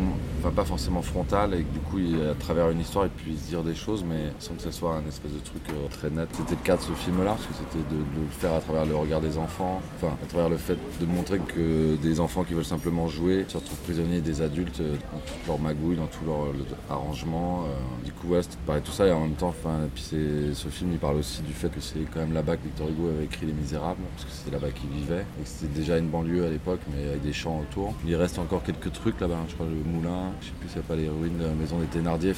pas 0.50 0.65
forcément 0.65 1.03
frontal 1.03 1.55
et 1.55 1.62
que 1.62 1.73
du 1.73 1.81
coup, 1.81 1.99
à 2.31 2.35
travers 2.35 2.71
une 2.71 2.81
histoire, 2.81 3.07
il 3.07 3.11
puisse 3.11 3.47
dire 3.47 3.62
des 3.62 3.75
choses, 3.75 4.05
mais 4.05 4.33
sans 4.38 4.55
que 4.55 4.62
ce 4.62 4.71
soit 4.71 4.95
un 4.95 5.07
espèce 5.07 5.33
de 5.33 5.38
truc 5.38 5.62
euh, 5.71 5.88
très 5.91 6.11
net. 6.11 6.29
C'était 6.33 6.55
le 6.55 6.65
cas 6.65 6.76
de 6.76 6.83
ce 6.83 6.93
film-là, 6.93 7.33
parce 7.33 7.47
que 7.47 7.55
c'était 7.55 7.85
de, 7.95 7.99
le 7.99 8.26
faire 8.31 8.55
à 8.55 8.61
travers 8.61 8.87
le 8.87 8.97
regard 8.97 9.21
des 9.21 9.38
enfants, 9.38 9.81
enfin, 9.97 10.15
à 10.23 10.26
travers 10.26 10.49
le 10.49 10.57
fait 10.57 10.79
de 11.00 11.07
montrer 11.07 11.38
que 11.38 11.97
des 11.97 12.21
enfants 12.21 12.45
qui 12.45 12.55
veulent 12.55 12.65
simplement 12.65 13.09
jouer 13.09 13.45
se 13.49 13.57
retrouvent 13.57 13.79
prisonniers 13.81 14.21
des 14.21 14.43
adultes 14.43 14.81
euh, 14.81 14.97
dans 15.12 15.19
toute 15.19 15.47
leur 15.47 15.59
magouille, 15.59 15.97
dans 15.97 16.07
tout 16.07 16.25
leur, 16.26 16.47
arrangement. 16.91 17.65
Euh. 17.65 18.05
Du 18.05 18.12
coup, 18.12 18.29
ouais, 18.29 18.43
c'était 18.43 18.81
tout 18.81 18.93
ça, 18.93 19.07
et 19.07 19.12
en 19.12 19.21
même 19.21 19.35
temps, 19.35 19.49
enfin, 19.49 19.81
puis 19.95 20.03
ce 20.03 20.69
film, 20.69 20.93
il 20.93 20.99
parle 20.99 21.17
aussi 21.17 21.43
du 21.43 21.53
fait 21.53 21.69
que 21.69 21.81
c'est 21.81 22.00
quand 22.12 22.21
même 22.21 22.35
là-bas 22.35 22.57
que 22.57 22.62
Victor 22.65 22.88
Hugo 22.88 23.09
avait 23.09 23.25
écrit 23.25 23.47
Les 23.47 23.53
Misérables, 23.53 24.00
parce 24.15 24.25
que 24.25 24.31
c'était 24.31 24.50
là-bas 24.50 24.71
qu'il 24.71 24.91
vivait, 24.91 25.25
et 25.41 25.45
c'était 25.45 25.73
déjà 25.73 25.99
une 25.99 26.09
banlieue 26.09 26.47
à 26.47 26.50
l'époque, 26.50 26.81
mais 26.93 27.09
avec 27.09 27.23
des 27.23 27.33
champs 27.33 27.61
autour. 27.61 27.95
Il 28.07 28.15
reste 28.17 28.38
encore 28.38 28.62
quelques 28.62 28.93
trucs 28.93 29.21
là-bas, 29.21 29.38
je 29.49 29.55
crois, 29.55 29.67
le 29.67 29.91
moulin, 29.91 30.33
je 30.40 30.47
sais 30.47 30.52
plus 30.61 30.69
s'il 30.69 30.78
n'y 30.78 30.85
a 30.85 30.88
pas 30.88 30.97
les 30.97 31.09
ruines 31.09 31.38
de 31.38 31.45
la 31.45 31.55
maison 31.55 31.78
des 31.78 31.87
Thénardier. 31.87 32.33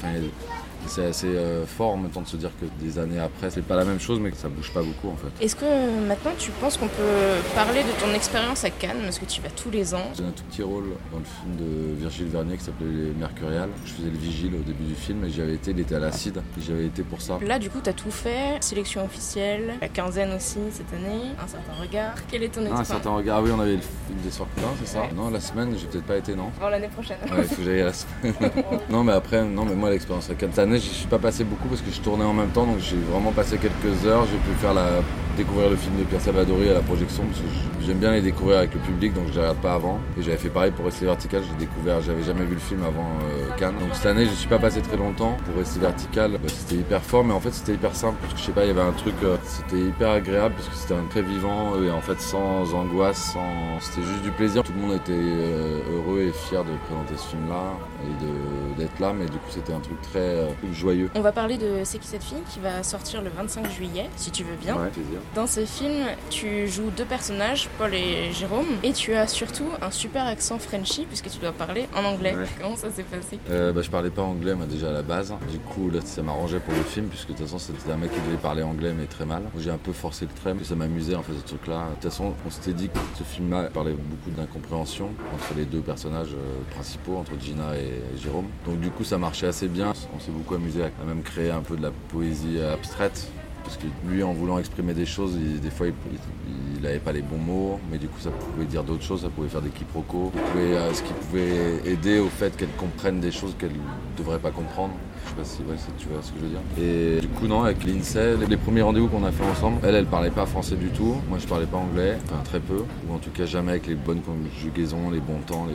C'est 0.87 1.05
assez 1.05 1.27
euh, 1.27 1.67
fort 1.67 1.93
en 1.93 1.97
même 1.97 2.11
temps 2.11 2.23
de 2.23 2.29
se 2.29 2.37
dire 2.37 2.51
que 2.61 2.67
des 2.83 2.99
années 2.99 3.19
après, 3.19 3.51
c'est 3.51 3.63
pas 3.63 3.77
la 3.77 3.85
même 3.85 4.01
chose, 4.01 4.21
mais 4.21 4.31
que 4.31 4.37
ça 4.37 4.49
bouge 4.49 4.73
pas 4.73 4.83
beaucoup 4.83 5.09
en 5.09 5.17
fait. 5.17 5.45
Est-ce 5.45 5.57
que 5.57 6.07
maintenant 6.07 6.33
tu 6.39 6.51
penses 6.53 6.77
qu'on 6.77 6.89
peut 6.89 7.39
parler 7.55 7.83
de 7.83 8.05
ton 8.05 8.13
expérience 8.15 8.65
à 8.65 8.71
Cannes? 8.71 9.01
Parce 9.03 9.19
que 9.19 9.25
tu 9.25 9.41
vas 9.41 9.51
tous 9.51 9.71
les 9.71 9.95
ans. 9.95 10.11
J'ai 10.17 10.25
un 10.25 10.31
tout 10.31 10.45
petit 10.45 10.63
rôle 10.63 10.85
dans 11.13 11.19
le 11.19 11.25
film 11.25 11.57
de 11.57 12.01
Virgile 12.01 12.29
Vernier 12.29 12.57
qui 12.57 12.65
s'appelait 12.65 12.87
Les 12.87 13.13
Mercurial. 13.19 13.69
Je 13.85 13.93
faisais 13.93 14.11
le 14.11 14.19
vigile 14.19 14.55
au 14.55 14.63
début 14.63 14.85
du 14.85 14.95
film 14.95 15.25
et 15.25 15.31
j'avais 15.31 15.55
été, 15.55 15.71
il 15.71 15.81
était 15.81 15.95
à 15.95 16.01
l'acide, 16.01 16.43
j'avais 16.67 16.87
été 16.87 17.03
pour 17.03 17.21
ça. 17.21 17.39
Là, 17.47 17.59
du 17.59 17.71
coup, 17.71 17.81
tu 17.83 17.91
as 17.91 17.93
tout 17.93 18.11
fait, 18.11 18.59
sélection 18.61 19.05
officielle, 19.05 19.75
la 19.81 19.89
quinzaine 19.89 20.33
aussi 20.35 20.59
cette 20.71 20.93
année, 20.93 21.33
un 21.43 21.47
certain 21.47 21.73
regard. 21.81 22.15
Quel 22.31 22.43
est 22.43 22.49
ton 22.49 22.61
expérience 22.63 22.91
Un 22.91 22.95
certain 22.95 23.11
regard, 23.11 23.39
ah 23.39 23.43
oui, 23.43 23.51
on 23.55 23.61
avait 23.61 23.77
le 23.77 23.81
film 23.81 24.19
des 24.25 24.31
soirs 24.31 24.49
c'est 24.81 24.89
ça? 24.89 25.03
Non, 25.15 25.31
la 25.31 25.41
semaine, 25.41 25.75
j'ai 25.79 25.87
peut-être 25.87 26.07
pas 26.07 26.17
été, 26.17 26.35
non 26.35 26.51
Oh, 26.61 26.69
l'année 26.71 26.89
prochaine. 26.89 27.19
Ouais, 27.31 27.39
il 27.43 27.45
faut 27.45 27.57
que 27.57 27.65
j'aille 27.65 27.83
la 27.83 27.93
semaine. 27.93 28.35
non, 28.91 29.05
mais 29.05 29.13
après, 29.13 29.45
non, 29.45 29.65
mais 29.65 29.75
moi, 29.75 29.91
l'expérience 29.91 30.31
à 30.31 30.35
Cannes 30.35 30.53
année, 30.69 30.79
je 30.79 30.89
suis 30.89 31.07
pas 31.07 31.19
passé 31.19 31.45
beaucoup 31.45 31.69
parce 31.69 31.81
que 31.81 31.91
je 31.91 32.01
tournais 32.01 32.25
en 32.25 32.35
même 32.35 32.51
temps, 32.51 32.67
donc 32.67 32.79
j'ai 32.79 32.97
vraiment 33.11 33.33
passé 33.33 33.59
quelques 33.59 34.07
heures. 34.07 34.27
J'ai 34.31 34.39
pu 34.39 34.57
faire 34.59 34.75
la, 34.75 35.01
découvrir 35.37 35.71
le 35.71 35.77
film 35.77 35.97
de 35.97 36.05
Pierre 36.05 36.21
Salvadori 36.21 36.69
à 36.69 36.75
la 36.75 36.81
projection 36.81 37.23
parce 37.25 37.39
que 37.39 37.47
j'aime 37.87 37.99
bien 37.99 38.13
les 38.13 38.21
découvrir 38.21 38.59
avec 38.59 38.75
le 38.75 38.81
public, 38.81 39.15
donc 39.15 39.29
je 39.29 39.35
les 39.35 39.41
regarde 39.41 39.59
pas 39.59 39.75
avant. 39.75 40.01
Et 40.19 40.23
j'avais 40.23 40.37
fait 40.37 40.51
pareil 40.51 40.73
pour 40.73 40.85
Rester 40.85 41.07
Vertical, 41.07 41.43
j'ai 41.49 41.67
découvert, 41.67 42.01
j'avais 42.03 42.23
jamais 42.23 42.45
vu 42.45 42.55
le 42.55 42.61
film 42.61 42.83
avant 42.83 43.09
euh, 43.23 43.57
Cannes. 43.57 43.77
Donc 43.79 43.91
cette 43.95 44.07
année, 44.07 44.27
je 44.27 44.33
suis 44.33 44.49
pas 44.49 44.59
passé 44.59 44.83
très 44.83 44.97
longtemps 44.97 45.37
pour 45.47 45.57
Rester 45.57 45.81
Vertical. 45.81 46.33
Bah, 46.33 46.49
c'était 46.49 46.81
hyper 46.81 47.03
fort, 47.03 47.25
mais 47.25 47.33
en 47.33 47.41
fait 47.41 47.53
c'était 47.55 47.75
hyper 47.75 47.95
simple 47.95 48.17
parce 48.21 48.35
que 48.35 48.41
je 48.41 48.45
sais 48.45 48.53
pas, 48.53 48.65
il 48.65 48.69
y 48.69 48.71
avait 48.71 48.81
un 48.81 48.93
truc, 48.93 49.15
euh, 49.23 49.37
c'était 49.45 49.81
hyper 49.81 50.11
agréable 50.11 50.55
parce 50.57 50.69
que 50.69 50.75
c'était 50.75 50.95
un 50.95 51.07
très 51.09 51.23
vivant 51.23 51.81
et 51.83 51.91
en 51.91 52.01
fait 52.01 52.21
sans 52.21 52.75
angoisse, 52.75 53.33
sans, 53.33 53.81
c'était 53.81 54.07
juste 54.07 54.23
du 54.23 54.33
plaisir. 54.33 54.65
Tout 54.65 54.73
le 54.73 54.81
monde 54.81 54.97
était 54.97 55.13
euh, 55.13 55.79
heureux 55.95 56.08
fier 56.39 56.65
de 56.65 56.71
présenter 56.87 57.17
ce 57.17 57.29
film-là 57.29 57.73
et 58.05 58.79
d'être 58.81 58.99
là, 59.01 59.13
mais 59.13 59.27
du 59.27 59.33
coup 59.39 59.51
c'était 59.51 59.73
un 59.73 59.81
truc 59.81 60.01
très 60.03 60.49
joyeux. 60.73 61.11
On 61.15 61.21
va 61.21 61.33
parler 61.33 61.57
de 61.59 61.81
C'est 61.85 61.99
qui 61.99 62.07
cette 62.09 62.23
fille 62.23 62.43
qui 62.53 62.61
va 62.61 62.83
sortir 62.83 63.23
le 63.23 63.31
25 63.31 63.71
juillet, 63.71 64.09
si 64.17 64.31
tu 64.31 64.45
veux 64.45 64.57
bien. 64.57 64.77
Ouais, 64.77 64.89
plaisir. 64.89 65.19
Dans 65.35 65.47
ce 65.47 65.65
film, 65.65 66.07
tu 66.31 66.69
joues 66.69 66.91
deux 66.97 67.05
personnages, 67.05 67.69
Paul 67.79 67.95
et 67.95 68.33
Jérôme, 68.33 68.67
et 68.83 68.93
tu 68.93 69.15
as 69.15 69.27
surtout 69.27 69.69
un 69.83 69.91
super 69.91 70.27
accent 70.27 70.59
Frenchy 70.59 71.07
puisque 71.07 71.29
tu 71.31 71.39
dois 71.39 71.53
parler 71.53 71.87
en 71.97 72.05
anglais. 72.05 72.35
Comment 72.61 72.77
ça 72.77 72.91
s'est 72.91 73.03
passé? 73.03 73.39
Euh, 73.51 73.73
bah, 73.73 73.83
Je 73.83 73.91
parlais 73.91 74.11
pas 74.11 74.23
anglais 74.23 74.55
moi 74.55 74.67
déjà 74.67 74.89
à 74.91 74.93
la 74.93 75.03
base. 75.03 75.35
Du 75.51 75.59
coup 75.59 75.91
là 75.91 76.01
ça 76.05 76.23
m'arrangeait 76.23 76.61
pour 76.61 76.75
le 76.75 76.83
film 76.83 77.07
puisque 77.09 77.29
de 77.29 77.33
toute 77.35 77.47
façon 77.47 77.59
c'était 77.59 77.91
un 77.93 77.97
mec 77.97 78.13
qui 78.13 78.21
devait 78.21 78.37
parler 78.37 78.63
anglais 78.63 78.93
mais 78.97 79.07
très 79.07 79.25
mal. 79.25 79.43
J'ai 79.59 79.71
un 79.71 79.79
peu 79.79 79.93
forcé 79.93 80.25
le 80.27 80.33
trait, 80.41 80.55
mais 80.55 80.65
ça 80.65 80.75
m'amusait 80.75 81.15
en 81.15 81.23
fait 81.23 81.33
ce 81.35 81.45
truc 81.47 81.67
là. 81.67 81.87
De 81.89 81.95
toute 81.95 82.05
façon 82.11 82.33
on 82.47 82.51
s'était 82.51 82.73
dit 82.73 82.89
que 82.89 82.99
ce 83.19 83.23
film-là 83.25 83.65
parlait 83.73 83.93
beaucoup 83.93 84.31
d'incompréhension 84.37 85.11
entre 85.35 85.55
les 85.57 85.65
deux 85.65 85.81
personnages 85.81 86.28
euh, 86.35 86.75
principaux, 86.75 87.17
entre 87.17 87.33
Gina 87.41 87.77
et 87.77 88.19
Jérôme. 88.21 88.47
Donc 88.67 88.81
du 88.81 88.91
coup 88.91 89.05
ça 89.05 89.19
marchait 89.19 89.47
assez 89.47 89.69
bien. 89.69 89.93
On 90.15 90.21
s'est 90.21 90.31
beaucoup 90.31 90.55
amusé 90.55 90.83
à 90.83 91.05
même 91.07 91.23
créer 91.23 91.51
un 91.51 91.61
peu 91.61 91.77
de 91.77 91.83
la 91.83 91.91
poésie 92.09 92.61
abstraite 92.61 93.31
parce 93.69 93.77
que 93.77 93.87
lui, 94.11 94.23
en 94.23 94.33
voulant 94.33 94.59
exprimer 94.59 94.95
des 94.95 95.05
choses, 95.05 95.37
des 95.37 95.71
fois, 95.71 95.89
il 95.89 96.81
n'avait 96.81 96.99
pas 96.99 97.13
les 97.13 97.21
bons 97.21 97.37
mots, 97.37 97.81
mais 97.91 97.99
du 97.99 98.09
coup, 98.09 98.19
ça 98.19 98.31
pouvait 98.31 98.65
dire 98.65 98.83
d'autres 98.83 99.03
choses, 99.03 99.21
ça 99.23 99.29
pouvait 99.29 99.49
faire 99.49 99.61
des 99.61 99.69
quiproquos, 99.69 100.33
euh, 100.57 100.95
ce 100.95 101.03
qui 101.03 101.13
pouvait 101.13 101.83
aider 101.85 102.19
au 102.19 102.29
fait 102.29 102.57
qu'elle 102.57 102.71
comprenne 102.79 103.21
des 103.21 103.31
choses 103.31 103.55
qu'elle 103.59 103.73
ne 103.73 104.17
devrait 104.17 104.39
pas 104.39 104.53
comprendre. 104.53 104.95
Je 105.27 105.45
sais 105.45 105.63
pas 105.65 105.77
si, 105.77 105.87
tu 105.99 106.09
vois 106.09 106.23
ce 106.23 106.33
que 106.33 106.39
je 106.39 106.45
veux 106.45 106.51
dire. 106.51 106.61
Et 106.79 107.21
du 107.21 107.29
coup, 107.29 107.47
non, 107.47 107.63
avec 107.65 107.85
l'INSEE, 107.85 108.39
les 108.49 108.57
premiers 108.57 108.81
rendez-vous 108.81 109.09
qu'on 109.09 109.25
a 109.25 109.33
fait 109.33 109.45
ensemble, 109.45 109.81
elle, 109.83 109.97
elle 109.97 110.07
parlait 110.07 110.31
pas 110.31 110.47
français 110.47 110.77
du 110.77 110.89
tout. 110.89 111.17
Moi, 111.29 111.39
je 111.39 111.47
parlais 111.47 111.67
pas 111.67 111.77
anglais, 111.77 112.17
très 112.45 112.61
peu, 112.61 112.85
ou 113.07 113.15
en 113.15 113.19
tout 113.19 113.31
cas 113.31 113.45
jamais 113.45 113.73
avec 113.73 113.87
les 113.87 113.97
bonnes 113.97 114.23
conjugaisons, 114.23 115.11
les 115.11 115.21
bons 115.21 115.41
temps. 115.47 115.67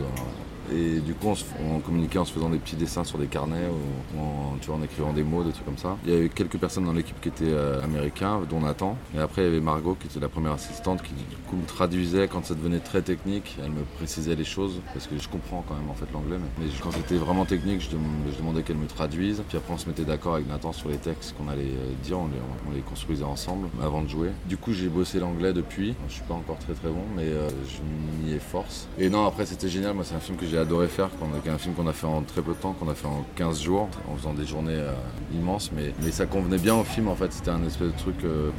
Et 0.71 0.99
du 0.99 1.13
coup, 1.13 1.33
on, 1.59 1.79
communiquait 1.79 2.19
en 2.19 2.25
se 2.25 2.31
faisant 2.31 2.49
des 2.49 2.57
petits 2.57 2.75
dessins 2.75 3.03
sur 3.03 3.17
des 3.17 3.27
carnets 3.27 3.67
ou, 4.15 4.19
en, 4.19 4.57
tu 4.61 4.67
vois, 4.67 4.77
en 4.77 4.83
écrivant 4.83 5.11
des 5.11 5.23
mots, 5.23 5.43
des 5.43 5.51
trucs 5.51 5.65
comme 5.65 5.77
ça. 5.77 5.97
Il 6.05 6.13
y 6.13 6.15
avait 6.15 6.29
quelques 6.29 6.57
personnes 6.57 6.85
dans 6.85 6.93
l'équipe 6.93 7.19
qui 7.21 7.29
étaient 7.29 7.45
euh, 7.45 7.83
américains, 7.83 8.41
dont 8.49 8.61
Nathan. 8.61 8.97
Et 9.15 9.19
après, 9.19 9.41
il 9.41 9.45
y 9.45 9.47
avait 9.47 9.59
Margot 9.59 9.95
qui 9.99 10.07
était 10.07 10.19
la 10.19 10.29
première 10.29 10.53
assistante 10.53 11.01
qui 11.01 11.13
du 11.13 11.35
coup 11.47 11.55
me 11.55 11.65
traduisait 11.65 12.27
quand 12.27 12.45
ça 12.45 12.55
devenait 12.55 12.79
très 12.79 13.01
technique. 13.01 13.57
Elle 13.63 13.71
me 13.71 13.83
précisait 13.97 14.35
les 14.35 14.43
choses 14.43 14.79
parce 14.93 15.07
que 15.07 15.17
je 15.17 15.27
comprends 15.27 15.63
quand 15.67 15.75
même 15.75 15.89
en 15.89 15.95
fait 15.95 16.05
l'anglais. 16.13 16.37
Mais, 16.59 16.67
quand 16.81 16.91
c'était 16.91 17.15
vraiment 17.15 17.45
technique, 17.45 17.81
je, 17.81 17.89
demandais 18.37 18.63
qu'elle 18.63 18.77
me 18.77 18.87
traduise. 18.87 19.43
Puis 19.47 19.57
après, 19.57 19.73
on 19.73 19.77
se 19.77 19.87
mettait 19.87 20.05
d'accord 20.05 20.35
avec 20.35 20.47
Nathan 20.47 20.71
sur 20.71 20.89
les 20.89 20.97
textes 20.97 21.35
qu'on 21.37 21.49
allait 21.49 21.63
euh, 21.63 21.93
dire. 22.03 22.19
On 22.19 22.27
les, 22.73 22.81
construisait 22.81 23.23
ensemble 23.23 23.69
avant 23.81 24.01
de 24.01 24.07
jouer. 24.07 24.29
Du 24.47 24.57
coup, 24.57 24.73
j'ai 24.73 24.89
bossé 24.89 25.19
l'anglais 25.19 25.53
depuis. 25.53 25.95
Je 26.07 26.13
suis 26.13 26.23
pas 26.23 26.33
encore 26.33 26.59
très 26.59 26.73
très 26.73 26.89
bon, 26.89 27.03
mais 27.15 27.23
euh, 27.23 27.49
je 27.49 28.25
m'y 28.25 28.33
efforce. 28.33 28.87
Et 28.97 29.09
non, 29.09 29.25
après, 29.25 29.45
c'était 29.45 29.69
génial. 29.69 29.93
Moi, 29.93 30.03
c'est 30.03 30.15
un 30.15 30.19
film 30.19 30.37
que 30.37 30.45
j'ai 30.53 30.59
adoré 30.59 30.87
faire, 30.87 31.09
un 31.47 31.57
film 31.57 31.73
qu'on 31.73 31.87
a 31.87 31.93
fait 31.93 32.05
en 32.05 32.21
très 32.21 32.43
peu 32.43 32.53
de 32.53 32.57
temps, 32.57 32.73
qu'on 32.73 32.87
a 32.87 32.93
fait 32.93 33.07
en 33.07 33.25
15 33.35 33.63
jours, 33.63 33.89
en 34.07 34.15
faisant 34.15 34.33
des 34.33 34.45
journées 34.45 34.77
euh, 34.77 34.93
immenses, 35.33 35.71
mais, 35.75 35.93
mais 36.03 36.11
ça 36.11 36.27
convenait 36.27 36.59
bien 36.59 36.75
au 36.75 36.83
film 36.83 37.07
en 37.07 37.15
fait, 37.15 37.33
c'était 37.33 37.49
un 37.49 37.63
espèce 37.65 37.87
de 37.87 37.97
truc, 37.97 38.23
euh, 38.23 38.51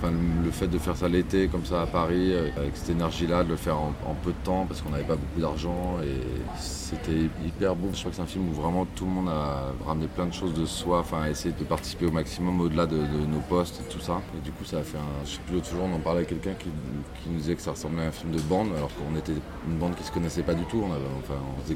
le 0.45 0.51
fait 0.51 0.67
de 0.67 0.79
faire 0.79 0.97
ça 0.97 1.09
l'été 1.09 1.47
comme 1.47 1.65
ça 1.65 1.83
à 1.83 1.87
Paris, 1.87 2.33
euh, 2.33 2.49
avec 2.57 2.77
cette 2.77 2.91
énergie-là, 2.91 3.45
de 3.45 3.51
le 3.51 3.57
faire 3.57 3.79
en, 3.79 3.93
peu 4.25 4.33
de 4.33 4.45
temps 4.45 4.67
parce 4.67 4.83
qu'on 4.83 4.91
n'avait 4.91 5.05
pas 5.05 5.15
beaucoup 5.15 5.41
d'argent 5.41 5.99
et 6.03 6.21
c'était 6.59 7.29
hyper 7.47 7.77
beau. 7.77 7.91
Je 7.93 7.99
crois 7.99 8.11
que 8.11 8.17
c'est 8.17 8.23
un 8.23 8.27
film 8.27 8.49
où 8.49 8.53
vraiment 8.53 8.87
tout 8.97 9.05
le 9.05 9.11
monde 9.11 9.29
a 9.29 9.73
ramené 9.87 10.07
plein 10.09 10.27
de 10.27 10.33
choses 10.33 10.55
de 10.55 10.65
soi, 10.65 11.01
enfin 11.01 11.27
essayé 11.27 11.55
de 11.57 11.65
participer 11.65 12.07
au 12.07 12.11
maximum 12.11 12.61
au-delà 12.61 12.87
de, 12.87 12.97
nos 12.97 13.41
postes 13.49 13.83
et 13.85 13.93
tout 13.93 14.01
ça. 14.01 14.21
Et 14.37 14.41
du 14.41 14.51
coup 14.51 14.65
ça 14.65 14.79
a 14.79 14.83
fait 14.83 14.99
un... 14.99 15.25
Je 15.25 15.33
sais 15.33 15.41
plus, 15.47 15.55
l'autre 15.55 15.71
jour 15.71 15.83
on 15.85 15.95
en 15.95 16.01
parlait 16.01 16.25
avec 16.25 16.31
quelqu'un 16.31 16.55
qui, 16.59 16.69
nous 17.29 17.39
disait 17.39 17.55
que 17.55 17.63
ça 17.63 17.71
ressemblait 17.71 18.03
à 18.03 18.09
un 18.09 18.13
film 18.13 18.33
de 18.33 18.41
bande 18.41 18.69
alors 18.77 18.91
qu'on 18.95 19.17
était 19.19 19.33
une 19.67 19.79
bande 19.79 19.95
qui 19.95 20.05
se 20.05 20.13
connaissait 20.13 20.43
pas 20.43 20.55
du 20.55 20.65
tout, 20.65 20.83
on, 20.83 20.93
avait, 20.93 21.05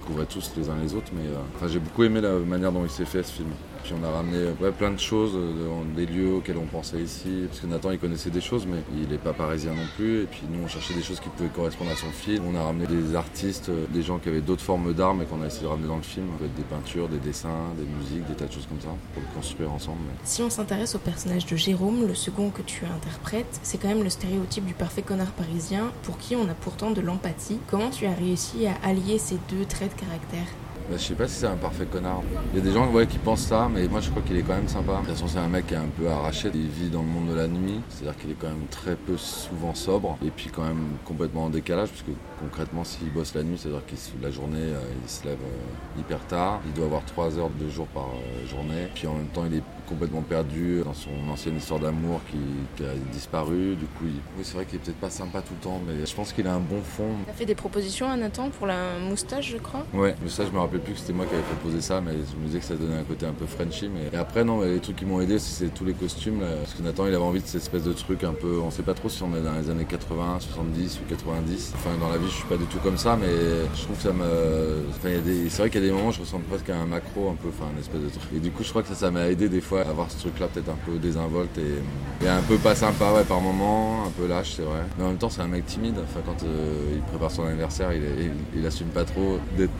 découvrait 0.08 0.26
tous 0.26 0.52
les 0.56 0.70
uns 0.70 0.76
les 0.82 0.94
autres, 0.94 1.10
mais 1.12 1.26
euh, 1.26 1.68
j'ai 1.68 1.78
beaucoup 1.78 2.02
aimé 2.02 2.20
la 2.20 2.32
manière 2.38 2.72
dont 2.72 2.82
il 2.82 2.90
s'est 2.90 3.04
fait 3.04 3.22
ce 3.22 3.32
film. 3.32 3.48
Puis 3.82 3.94
on 3.98 4.04
a 4.04 4.10
ramené 4.10 4.50
ouais, 4.60 4.70
plein 4.70 4.90
de 4.90 4.98
choses, 4.98 5.32
euh, 5.34 5.82
des 5.96 6.06
lieux 6.06 6.34
auxquels 6.34 6.58
on 6.58 6.66
pensait 6.66 7.00
ici, 7.00 7.44
parce 7.48 7.60
que 7.60 7.66
Nathan 7.66 7.90
il 7.90 7.98
connaissait 7.98 8.30
des 8.30 8.40
choses, 8.40 8.66
mais 8.66 8.78
il 8.96 9.08
n'est 9.08 9.18
pas 9.18 9.32
parisien 9.32 9.72
non 9.72 9.86
plus. 9.96 10.22
Et 10.22 10.26
puis 10.26 10.42
nous 10.50 10.64
on 10.64 10.68
cherchait 10.68 10.94
des 10.94 11.02
choses 11.02 11.20
qui 11.20 11.28
pouvaient 11.30 11.48
correspondre 11.48 11.90
à 11.90 11.96
son 11.96 12.10
film. 12.10 12.44
On 12.46 12.56
a 12.56 12.62
ramené 12.62 12.86
des 12.86 13.14
artistes, 13.14 13.68
euh, 13.68 13.86
des 13.90 14.02
gens 14.02 14.18
qui 14.18 14.28
avaient 14.28 14.40
d'autres 14.40 14.62
formes 14.62 14.92
d'art, 14.92 15.14
mais 15.14 15.24
qu'on 15.24 15.42
a 15.42 15.46
essayé 15.46 15.62
de 15.62 15.68
ramener 15.68 15.88
dans 15.88 15.96
le 15.96 16.02
film. 16.02 16.26
Des 16.56 16.62
peintures, 16.62 17.08
des 17.08 17.18
dessins, 17.18 17.72
des 17.76 17.84
musiques, 17.84 18.26
des 18.26 18.34
tas 18.34 18.46
de 18.46 18.52
choses 18.52 18.66
comme 18.66 18.80
ça, 18.80 18.94
pour 19.14 19.22
le 19.22 19.34
construire 19.34 19.72
ensemble. 19.72 19.98
Si 20.24 20.42
on 20.42 20.50
s'intéresse 20.50 20.94
au 20.94 20.98
personnage 20.98 21.46
de 21.46 21.56
Jérôme, 21.56 22.06
le 22.06 22.14
second 22.14 22.50
que 22.50 22.62
tu 22.62 22.84
interprètes, 22.84 23.60
c'est 23.62 23.78
quand 23.78 23.88
même 23.88 24.02
le 24.02 24.10
stéréotype 24.10 24.64
du 24.64 24.74
parfait 24.74 25.02
connard 25.02 25.32
parisien, 25.32 25.92
pour 26.02 26.18
qui 26.18 26.36
on 26.36 26.48
a 26.48 26.54
pourtant 26.54 26.90
de 26.90 27.00
l'empathie. 27.00 27.58
Comment 27.70 27.90
tu 27.90 28.06
as 28.06 28.14
réussi 28.14 28.66
à 28.66 28.74
allier 28.86 29.18
ces 29.18 29.36
deux 29.48 29.64
traits 29.64 29.94
de 29.94 30.00
caractère? 30.00 30.46
Bah, 30.88 30.96
je 30.96 31.02
sais 31.02 31.14
pas 31.14 31.28
si 31.28 31.34
c'est 31.34 31.46
un 31.46 31.56
parfait 31.56 31.84
connard. 31.84 32.22
Il 32.52 32.58
y 32.58 32.62
a 32.62 32.64
des 32.64 32.72
gens 32.72 32.90
qui 33.06 33.18
pensent 33.18 33.46
ça, 33.46 33.68
mais 33.72 33.86
moi 33.88 34.00
je 34.00 34.10
crois 34.10 34.22
qu'il 34.22 34.36
est 34.36 34.42
quand 34.42 34.54
même 34.54 34.68
sympa. 34.68 34.92
De 34.92 34.98
toute 34.98 35.08
façon, 35.08 35.28
c'est 35.28 35.38
un 35.38 35.48
mec 35.48 35.66
qui 35.66 35.74
est 35.74 35.78
un 35.78 35.90
peu 35.98 36.08
arraché. 36.08 36.50
Il 36.54 36.68
vit 36.68 36.88
dans 36.88 37.02
le 37.02 37.08
monde 37.08 37.28
de 37.28 37.34
la 37.34 37.46
nuit, 37.46 37.80
c'est-à-dire 37.90 38.16
qu'il 38.18 38.30
est 38.30 38.36
quand 38.40 38.48
même 38.48 38.66
très 38.70 38.96
peu 38.96 39.16
souvent 39.16 39.74
sobre 39.74 40.16
et 40.24 40.30
puis 40.30 40.50
quand 40.50 40.64
même 40.64 40.96
complètement 41.04 41.44
en 41.44 41.50
décalage, 41.50 41.90
parce 41.90 42.02
que 42.02 42.12
concrètement, 42.40 42.84
s'il 42.84 43.12
bosse 43.12 43.34
la 43.34 43.42
nuit, 43.42 43.58
c'est-à-dire 43.58 43.84
que 43.86 43.94
la 44.22 44.30
journée, 44.30 44.58
euh, 44.58 44.80
il 45.04 45.10
se 45.10 45.24
lève 45.24 45.38
euh, 45.42 46.00
hyper 46.00 46.20
tard. 46.26 46.60
Il 46.66 46.72
doit 46.72 46.86
avoir 46.86 47.04
3 47.04 47.38
heures 47.38 47.50
de 47.50 47.68
jour 47.68 47.86
par 47.88 48.06
euh, 48.06 48.46
journée. 48.46 48.88
Puis 48.94 49.06
en 49.06 49.14
même 49.14 49.26
temps, 49.26 49.44
il 49.44 49.58
est 49.58 49.62
complètement 49.88 50.22
perdu 50.22 50.82
dans 50.84 50.94
son 50.94 51.10
ancienne 51.30 51.56
histoire 51.56 51.80
d'amour 51.80 52.20
qui, 52.30 52.84
a 52.84 52.94
disparu. 53.12 53.74
Du 53.74 53.86
coup, 53.86 54.04
oui, 54.04 54.42
c'est 54.42 54.54
vrai 54.54 54.64
qu'il 54.64 54.76
est 54.76 54.82
peut-être 54.82 55.00
pas 55.00 55.10
sympa 55.10 55.40
tout 55.40 55.54
le 55.58 55.64
temps, 55.64 55.80
mais 55.86 56.06
je 56.06 56.14
pense 56.14 56.32
qu'il 56.32 56.46
a 56.46 56.54
un 56.54 56.60
bon 56.60 56.80
fond. 56.82 57.08
Tu 57.24 57.30
as 57.30 57.34
fait 57.34 57.44
des 57.44 57.54
propositions 57.54 58.08
à 58.08 58.16
Nathan 58.16 58.50
pour 58.50 58.66
la 58.66 58.98
moustache, 58.98 59.50
je 59.50 59.56
crois? 59.56 59.84
Ouais, 59.94 60.14
mais 60.22 60.28
ça, 60.28 60.44
je 60.44 60.50
me 60.50 60.58
rappelle 60.58 60.80
plus 60.80 60.94
que 60.94 61.00
c'était 61.00 61.12
moi 61.12 61.26
qui 61.26 61.34
avais 61.34 61.42
proposé 61.42 61.80
ça, 61.80 62.00
mais 62.00 62.12
je 62.12 62.40
me 62.40 62.46
disais 62.46 62.60
que 62.60 62.64
ça 62.64 62.74
donnait 62.74 62.98
un 62.98 63.04
côté 63.04 63.26
un 63.26 63.32
peu 63.32 63.46
Frenchy. 63.46 63.88
Mais... 63.88 64.10
Et 64.12 64.16
après, 64.16 64.44
non, 64.44 64.62
les 64.62 64.80
trucs 64.80 64.96
qui 64.96 65.04
m'ont 65.04 65.20
aidé, 65.20 65.38
c'est 65.38 65.72
tous 65.74 65.84
les 65.84 65.94
costumes. 65.94 66.40
Parce 66.40 66.74
que 66.74 66.82
Nathan, 66.82 67.06
il 67.06 67.14
avait 67.14 67.24
envie 67.24 67.40
de 67.40 67.46
cette 67.46 67.62
espèce 67.62 67.84
de 67.84 67.92
truc 67.92 68.24
un 68.24 68.32
peu. 68.32 68.58
On 68.60 68.70
sait 68.70 68.82
pas 68.82 68.94
trop 68.94 69.08
si 69.08 69.22
on 69.22 69.34
est 69.34 69.42
dans 69.42 69.54
les 69.54 69.70
années 69.70 69.86
80, 69.86 70.38
70 70.40 71.00
ou 71.00 71.08
90. 71.08 71.72
Enfin, 71.74 71.90
dans 72.00 72.10
la 72.10 72.18
vie, 72.18 72.28
je 72.28 72.34
suis 72.34 72.48
pas 72.48 72.56
du 72.56 72.66
tout 72.66 72.78
comme 72.78 72.98
ça, 72.98 73.16
mais 73.20 73.26
je 73.74 73.82
trouve 73.82 73.96
que 73.96 74.02
ça 74.02 74.12
me. 74.12 74.84
Enfin, 74.90 75.08
c'est 75.48 75.58
vrai 75.58 75.70
qu'il 75.70 75.82
y 75.82 75.84
a 75.84 75.86
des 75.88 75.92
moments 75.92 76.08
où 76.08 76.12
je 76.12 76.20
ressemble 76.20 76.44
presque 76.44 76.70
à 76.70 76.76
un 76.76 76.86
macro, 76.86 77.30
un 77.30 77.34
peu, 77.34 77.48
enfin, 77.48 77.70
une 77.72 77.80
espèce 77.80 78.00
de 78.00 78.08
truc. 78.08 78.30
Et 78.36 78.40
du 78.40 78.50
coup, 78.50 78.62
je 78.62 78.70
crois 78.70 78.82
que 78.82 78.88
ça, 78.88 78.94
ça 78.94 79.10
m'a 79.10 79.28
aidé 79.28 79.48
des 79.48 79.60
fois 79.60 79.77
avoir 79.82 80.10
ce 80.10 80.18
truc-là, 80.18 80.48
peut-être 80.48 80.68
un 80.68 80.78
peu 80.86 80.98
désinvolte 80.98 81.56
et, 81.58 82.24
et, 82.24 82.28
un 82.28 82.42
peu 82.42 82.56
pas 82.56 82.74
sympa, 82.74 83.12
ouais, 83.12 83.24
par 83.24 83.40
moment, 83.40 84.04
un 84.06 84.10
peu 84.10 84.26
lâche, 84.26 84.54
c'est 84.56 84.62
vrai. 84.62 84.80
Mais 84.96 85.04
en 85.04 85.08
même 85.08 85.18
temps, 85.18 85.30
c'est 85.30 85.42
un 85.42 85.48
mec 85.48 85.66
timide. 85.66 85.96
Enfin, 86.02 86.20
quand 86.24 86.44
euh, 86.44 86.94
il 86.94 87.00
prépare 87.02 87.30
son 87.30 87.44
anniversaire, 87.44 87.92
il, 87.92 88.02
il, 88.02 88.60
il 88.60 88.66
assume 88.66 88.88
pas 88.88 89.04
trop 89.04 89.38
d'être 89.56 89.72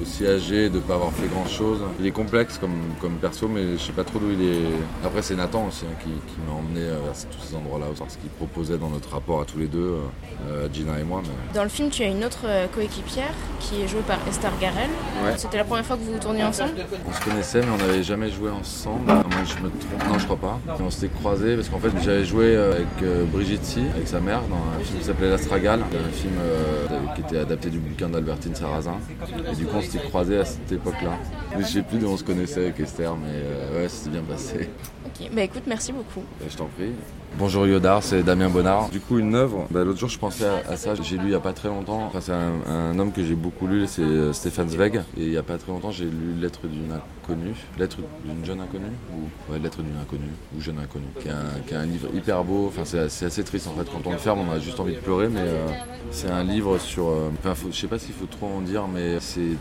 aussi 0.00 0.26
âgé, 0.26 0.68
de 0.68 0.76
ne 0.76 0.80
pas 0.80 0.94
avoir 0.94 1.12
fait 1.12 1.26
grand 1.28 1.46
chose. 1.46 1.80
Il 1.98 2.06
est 2.06 2.10
complexe 2.12 2.58
comme, 2.58 2.78
comme 3.00 3.14
perso, 3.14 3.48
mais 3.48 3.72
je 3.72 3.78
sais 3.78 3.92
pas 3.92 4.04
trop 4.04 4.18
d'où 4.18 4.30
il 4.30 4.42
est. 4.42 4.62
Après, 5.04 5.22
c'est 5.22 5.36
Nathan 5.36 5.66
aussi 5.66 5.84
hein, 5.86 5.94
qui, 6.02 6.10
m'a 6.46 6.54
emmené 6.54 6.86
vers 6.86 7.12
tous 7.30 7.46
ces 7.46 7.54
endroits-là, 7.54 7.86
ce 8.08 8.16
qu'il 8.16 8.30
proposait 8.30 8.78
dans 8.78 8.88
notre 8.88 9.10
rapport 9.10 9.40
à 9.40 9.44
tous 9.44 9.58
les 9.58 9.66
deux, 9.66 9.96
euh, 10.48 10.68
Gina 10.72 10.98
et 10.98 11.04
moi. 11.04 11.22
Dans 11.54 11.62
le 11.62 11.68
film, 11.68 11.90
tu 11.90 12.02
as 12.02 12.06
une 12.06 12.24
autre 12.24 12.44
euh, 12.44 12.66
coéquipière 12.68 13.34
qui 13.60 13.82
est 13.82 13.88
jouée 13.88 14.02
par 14.06 14.18
Esther 14.28 14.52
Garel. 14.60 14.90
C'était 15.36 15.58
la 15.58 15.64
première 15.64 15.84
fois 15.84 15.96
que 15.96 16.02
vous 16.02 16.18
tourniez 16.18 16.44
ensemble? 16.44 16.72
On 17.06 17.12
se 17.12 17.20
connaissait, 17.24 17.60
mais 17.60 17.70
on 17.72 17.76
n'avait 17.76 18.02
jamais 18.02 18.30
joué 18.30 18.50
ensemble. 18.50 19.06
moi, 19.06 19.22
je 19.44 19.62
me 19.62 19.70
trompe. 19.70 20.08
Non, 20.08 20.18
je 20.18 20.24
crois 20.24 20.36
pas. 20.36 20.60
on 20.80 20.90
s'était 20.90 21.12
croisés 21.14 21.56
parce 21.56 21.68
qu'en 21.68 21.78
fait, 21.78 21.90
j'avais 22.02 22.24
joué 22.24 22.56
euh, 22.56 22.72
avec 22.72 23.30
Brigitte 23.30 23.64
Si, 23.64 23.80
avec 23.94 24.08
sa 24.08 24.20
mère, 24.20 24.40
dans 24.48 24.56
un 24.56 24.82
film 24.82 24.98
qui 24.98 25.04
s'appelait 25.04 25.30
L'Astragal, 25.30 25.80
un 25.80 26.12
film 26.12 26.34
qui 27.14 27.20
était 27.22 27.38
adapté 27.38 27.70
du 27.70 27.78
bouquin 27.78 28.08
d'Albertine 28.08 28.54
Sarrazin. 28.54 28.98
Et 29.52 29.56
du 29.56 29.66
coup, 29.66 29.76
on 29.76 29.82
s'était 29.90 30.08
croisés 30.08 30.38
à 30.38 30.44
cette 30.44 30.70
époque-là. 30.70 31.18
Je 31.58 31.64
sais 31.64 31.82
plus 31.82 31.98
d'où 31.98 32.08
on 32.08 32.16
se 32.16 32.24
connaissait 32.24 32.60
avec 32.60 32.80
Esther, 32.80 33.14
mais 33.16 33.28
euh, 33.32 33.82
ouais, 33.82 33.88
c'était 33.88 34.10
bien 34.10 34.22
passé. 34.22 34.68
Ok, 35.06 35.30
bah 35.32 35.42
écoute, 35.42 35.64
merci 35.66 35.92
beaucoup. 35.92 36.22
Je 36.48 36.56
t'en 36.56 36.66
prie. 36.66 36.92
Bonjour 37.38 37.66
Yodar, 37.66 38.02
c'est 38.02 38.22
Damien 38.22 38.50
Bonnard. 38.50 38.90
Du 38.90 39.00
coup, 39.00 39.18
une 39.18 39.34
œuvre, 39.34 39.66
bah, 39.70 39.84
l'autre 39.84 39.98
jour 39.98 40.08
je 40.08 40.18
pensais 40.18 40.46
à, 40.68 40.76
ça, 40.76 40.94
j'ai 40.94 41.16
lu 41.16 41.24
il 41.24 41.28
n'y 41.28 41.34
a 41.34 41.40
pas 41.40 41.52
très 41.52 41.68
longtemps. 41.68 42.04
Enfin, 42.06 42.20
c'est 42.20 42.32
un, 42.32 42.98
homme 42.98 43.12
que 43.12 43.24
j'ai 43.24 43.34
beaucoup 43.34 43.66
lu, 43.66 43.86
c'est 43.86 44.02
euh, 44.02 44.32
Stéphane 44.32 44.68
Zweig. 44.68 44.96
Et 45.16 45.22
il 45.22 45.30
n'y 45.30 45.36
a 45.36 45.42
pas 45.42 45.56
très 45.56 45.72
longtemps, 45.72 45.90
j'ai 45.90 46.04
lu 46.04 46.34
Lettre 46.40 46.66
d'une 46.66 46.92
inconnue. 46.92 47.54
Lettre 47.78 47.98
d'une 48.24 48.44
jeune 48.44 48.60
inconnue 48.60 48.92
ou... 49.14 49.52
Ouais, 49.52 49.58
Lettre 49.58 49.80
d'une 49.82 49.96
inconnue 49.96 50.32
ou 50.56 50.60
Jeune 50.60 50.78
inconnue. 50.78 51.06
Qui 51.20 51.28
est, 51.28 51.76
un, 51.76 51.86
livre 51.86 52.08
hyper 52.14 52.44
beau. 52.44 52.66
Enfin, 52.66 52.82
c'est 52.84 53.24
assez 53.24 53.44
triste 53.44 53.68
en 53.68 53.78
fait. 53.78 53.88
Quand 53.90 54.06
on 54.06 54.12
le 54.12 54.18
ferme, 54.18 54.40
on 54.40 54.52
a 54.52 54.58
juste 54.58 54.80
envie 54.80 54.94
de 54.94 55.00
pleurer, 55.00 55.28
mais 55.28 55.40
euh, 55.40 55.66
c'est 56.10 56.30
un 56.30 56.42
livre 56.44 56.78
sur. 56.78 57.08
Euh, 57.08 57.30
enfin, 57.38 57.54
je 57.70 57.76
sais 57.76 57.86
pas 57.86 57.98
s'il 57.98 58.14
faut 58.14 58.26
trop 58.26 58.48
en 58.48 58.60
dire, 58.60 58.86
mais 58.92 59.18
c'est 59.20 59.56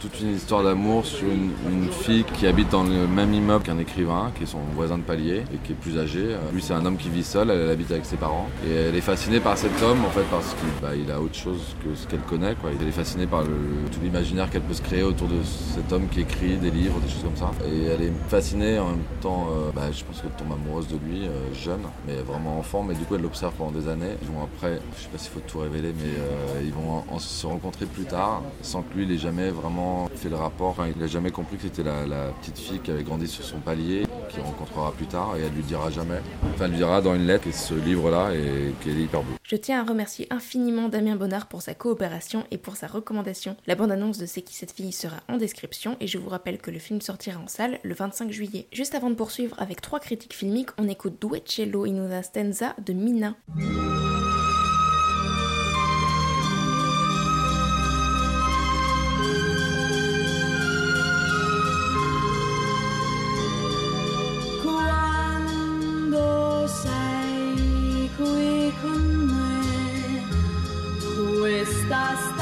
toute 0.00 0.20
une 0.20 0.34
histoire 0.34 0.62
d'amour 0.62 1.04
sur 1.04 1.28
une, 1.28 1.50
une, 1.70 1.90
fille 1.90 2.24
qui 2.24 2.46
habite 2.46 2.70
dans 2.70 2.84
le 2.84 3.06
même 3.06 3.34
immeuble 3.34 3.64
qu'un 3.64 3.78
écrivain, 3.78 4.32
qui 4.36 4.44
est 4.44 4.46
son 4.46 4.60
voisin 4.74 4.98
de 4.98 5.02
palier 5.02 5.42
et 5.52 5.58
qui 5.62 5.72
est 5.72 5.76
plus 5.76 5.98
âgé. 5.98 6.36
Lui, 6.52 6.62
c'est 6.62 6.72
un 6.72 6.86
homme 6.86 6.91
qui 6.96 7.08
vit 7.08 7.24
seul, 7.24 7.50
elle, 7.50 7.70
habite 7.70 7.90
avec 7.90 8.04
ses 8.04 8.16
parents. 8.16 8.48
Et 8.66 8.72
elle 8.72 8.94
est 8.94 9.00
fascinée 9.00 9.40
par 9.40 9.56
cet 9.56 9.82
homme, 9.82 10.04
en 10.04 10.10
fait, 10.10 10.24
parce 10.30 10.54
qu'il 10.54 11.06
bah, 11.06 11.14
a 11.14 11.20
autre 11.20 11.34
chose 11.34 11.76
que 11.84 11.94
ce 11.94 12.06
qu'elle 12.06 12.20
connaît. 12.20 12.54
Elle 12.80 12.88
est 12.88 12.92
fascinée 12.92 13.26
par 13.26 13.44
tout 13.44 14.00
l'imaginaire 14.02 14.50
qu'elle 14.50 14.62
peut 14.62 14.74
se 14.74 14.82
créer 14.82 15.02
autour 15.02 15.28
de 15.28 15.42
cet 15.42 15.92
homme 15.92 16.08
qui 16.08 16.20
écrit 16.20 16.56
des 16.56 16.70
livres, 16.70 17.00
des 17.00 17.08
choses 17.08 17.22
comme 17.22 17.36
ça. 17.36 17.50
Et 17.66 17.86
elle 17.86 18.02
est 18.02 18.12
fascinée 18.28 18.78
en 18.78 18.90
même 18.90 19.04
temps, 19.20 19.48
euh, 19.50 19.70
bah, 19.74 19.90
je 19.92 20.04
pense 20.04 20.20
qu'elle 20.20 20.30
tombe 20.32 20.52
amoureuse 20.52 20.88
de 20.88 20.96
lui, 20.96 21.26
euh, 21.26 21.54
jeune, 21.54 21.82
mais 22.06 22.16
vraiment 22.16 22.58
enfant. 22.58 22.82
Mais 22.82 22.94
du 22.94 23.04
coup, 23.04 23.14
elle 23.14 23.22
l'observe 23.22 23.52
pendant 23.54 23.72
des 23.72 23.88
années. 23.88 24.16
Ils 24.22 24.28
vont 24.28 24.42
après, 24.42 24.80
je 24.96 25.02
sais 25.02 25.08
pas 25.08 25.18
s'il 25.18 25.32
faut 25.32 25.40
tout 25.40 25.58
révéler, 25.58 25.92
mais 25.96 26.10
euh, 26.18 26.62
ils 26.64 26.72
vont 26.72 27.04
se 27.18 27.46
rencontrer 27.46 27.86
plus 27.86 28.04
tard, 28.04 28.42
sans 28.62 28.82
que 28.82 28.94
lui, 28.94 29.04
il 29.04 29.12
ait 29.12 29.18
jamais 29.18 29.50
vraiment 29.50 30.08
fait 30.14 30.28
le 30.28 30.36
rapport. 30.36 30.68
Enfin, 30.68 30.86
il 30.94 31.00
n'a 31.00 31.06
jamais 31.06 31.30
compris 31.30 31.56
que 31.56 31.62
c'était 31.62 31.82
la 31.82 32.28
petite 32.40 32.58
fille 32.58 32.80
qui 32.80 32.90
avait 32.90 33.02
grandi 33.02 33.26
sur 33.28 33.44
son 33.44 33.58
palier, 33.58 34.04
qu'il 34.28 34.40
rencontrera 34.40 34.92
plus 34.92 35.06
tard, 35.06 35.36
et 35.36 35.42
elle 35.42 35.52
lui 35.52 35.62
dira 35.62 35.90
jamais. 35.90 36.20
Enfin, 36.54 36.64
elle 36.66 36.70
lui 36.72 36.78
dira 36.78 37.00
dans 37.00 37.14
une 37.14 37.26
lettre 37.26 37.46
et 37.46 37.52
ce 37.52 37.74
livre-là 37.74 38.34
et 38.34 38.74
qui 38.80 38.90
est 38.90 38.94
hyper 38.94 39.22
beau. 39.22 39.32
Je 39.42 39.56
tiens 39.56 39.80
à 39.80 39.84
remercier 39.84 40.26
infiniment 40.30 40.88
Damien 40.88 41.16
Bonnard 41.16 41.46
pour 41.46 41.62
sa 41.62 41.74
coopération 41.74 42.44
et 42.50 42.58
pour 42.58 42.76
sa 42.76 42.86
recommandation. 42.86 43.56
La 43.66 43.74
bande-annonce 43.74 44.18
de 44.18 44.26
C'est 44.26 44.42
qui 44.42 44.54
cette 44.54 44.72
fille 44.72 44.92
sera 44.92 45.16
en 45.28 45.36
description 45.36 45.96
et 46.00 46.06
je 46.06 46.18
vous 46.18 46.28
rappelle 46.28 46.58
que 46.58 46.70
le 46.70 46.78
film 46.78 47.00
sortira 47.00 47.40
en 47.40 47.48
salle 47.48 47.78
le 47.82 47.94
25 47.94 48.30
juillet. 48.30 48.66
Juste 48.72 48.94
avant 48.94 49.10
de 49.10 49.14
poursuivre 49.14 49.56
avec 49.60 49.80
trois 49.80 50.00
critiques 50.00 50.34
filmiques, 50.34 50.70
on 50.78 50.88
écoute 50.88 51.20
Duecello 51.20 51.84
in 51.84 51.96
una 51.96 52.22
stanza 52.22 52.74
de 52.84 52.92
Mina. 52.92 53.34
estás 71.82 72.41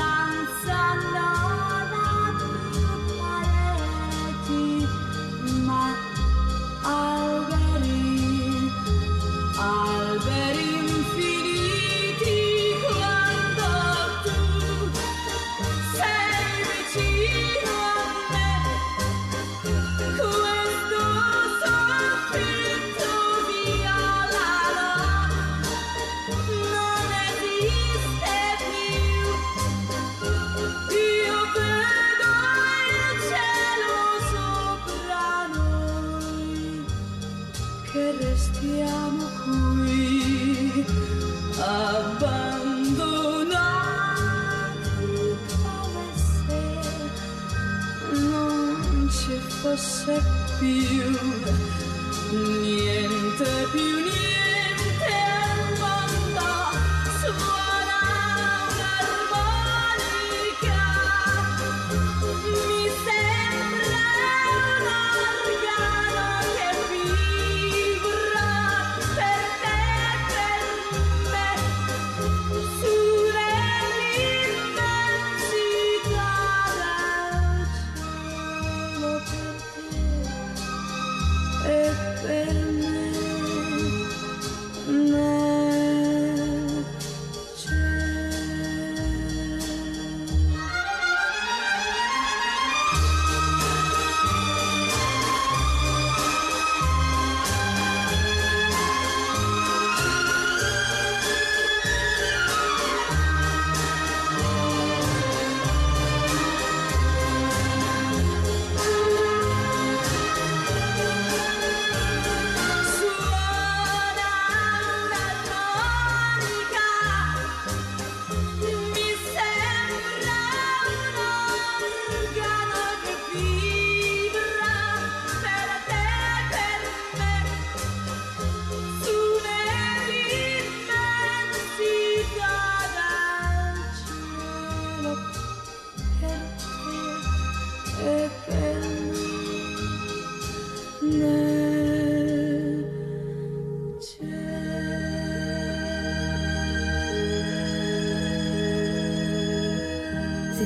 abbandonati 41.61 42.57
come 45.63 46.07
se 46.15 46.61
non 48.13 49.09
ci 49.11 49.39
fosse 49.61 50.23
più 50.59 51.19
niente 52.31 53.49
più 53.73 53.83
niente 53.83 54.30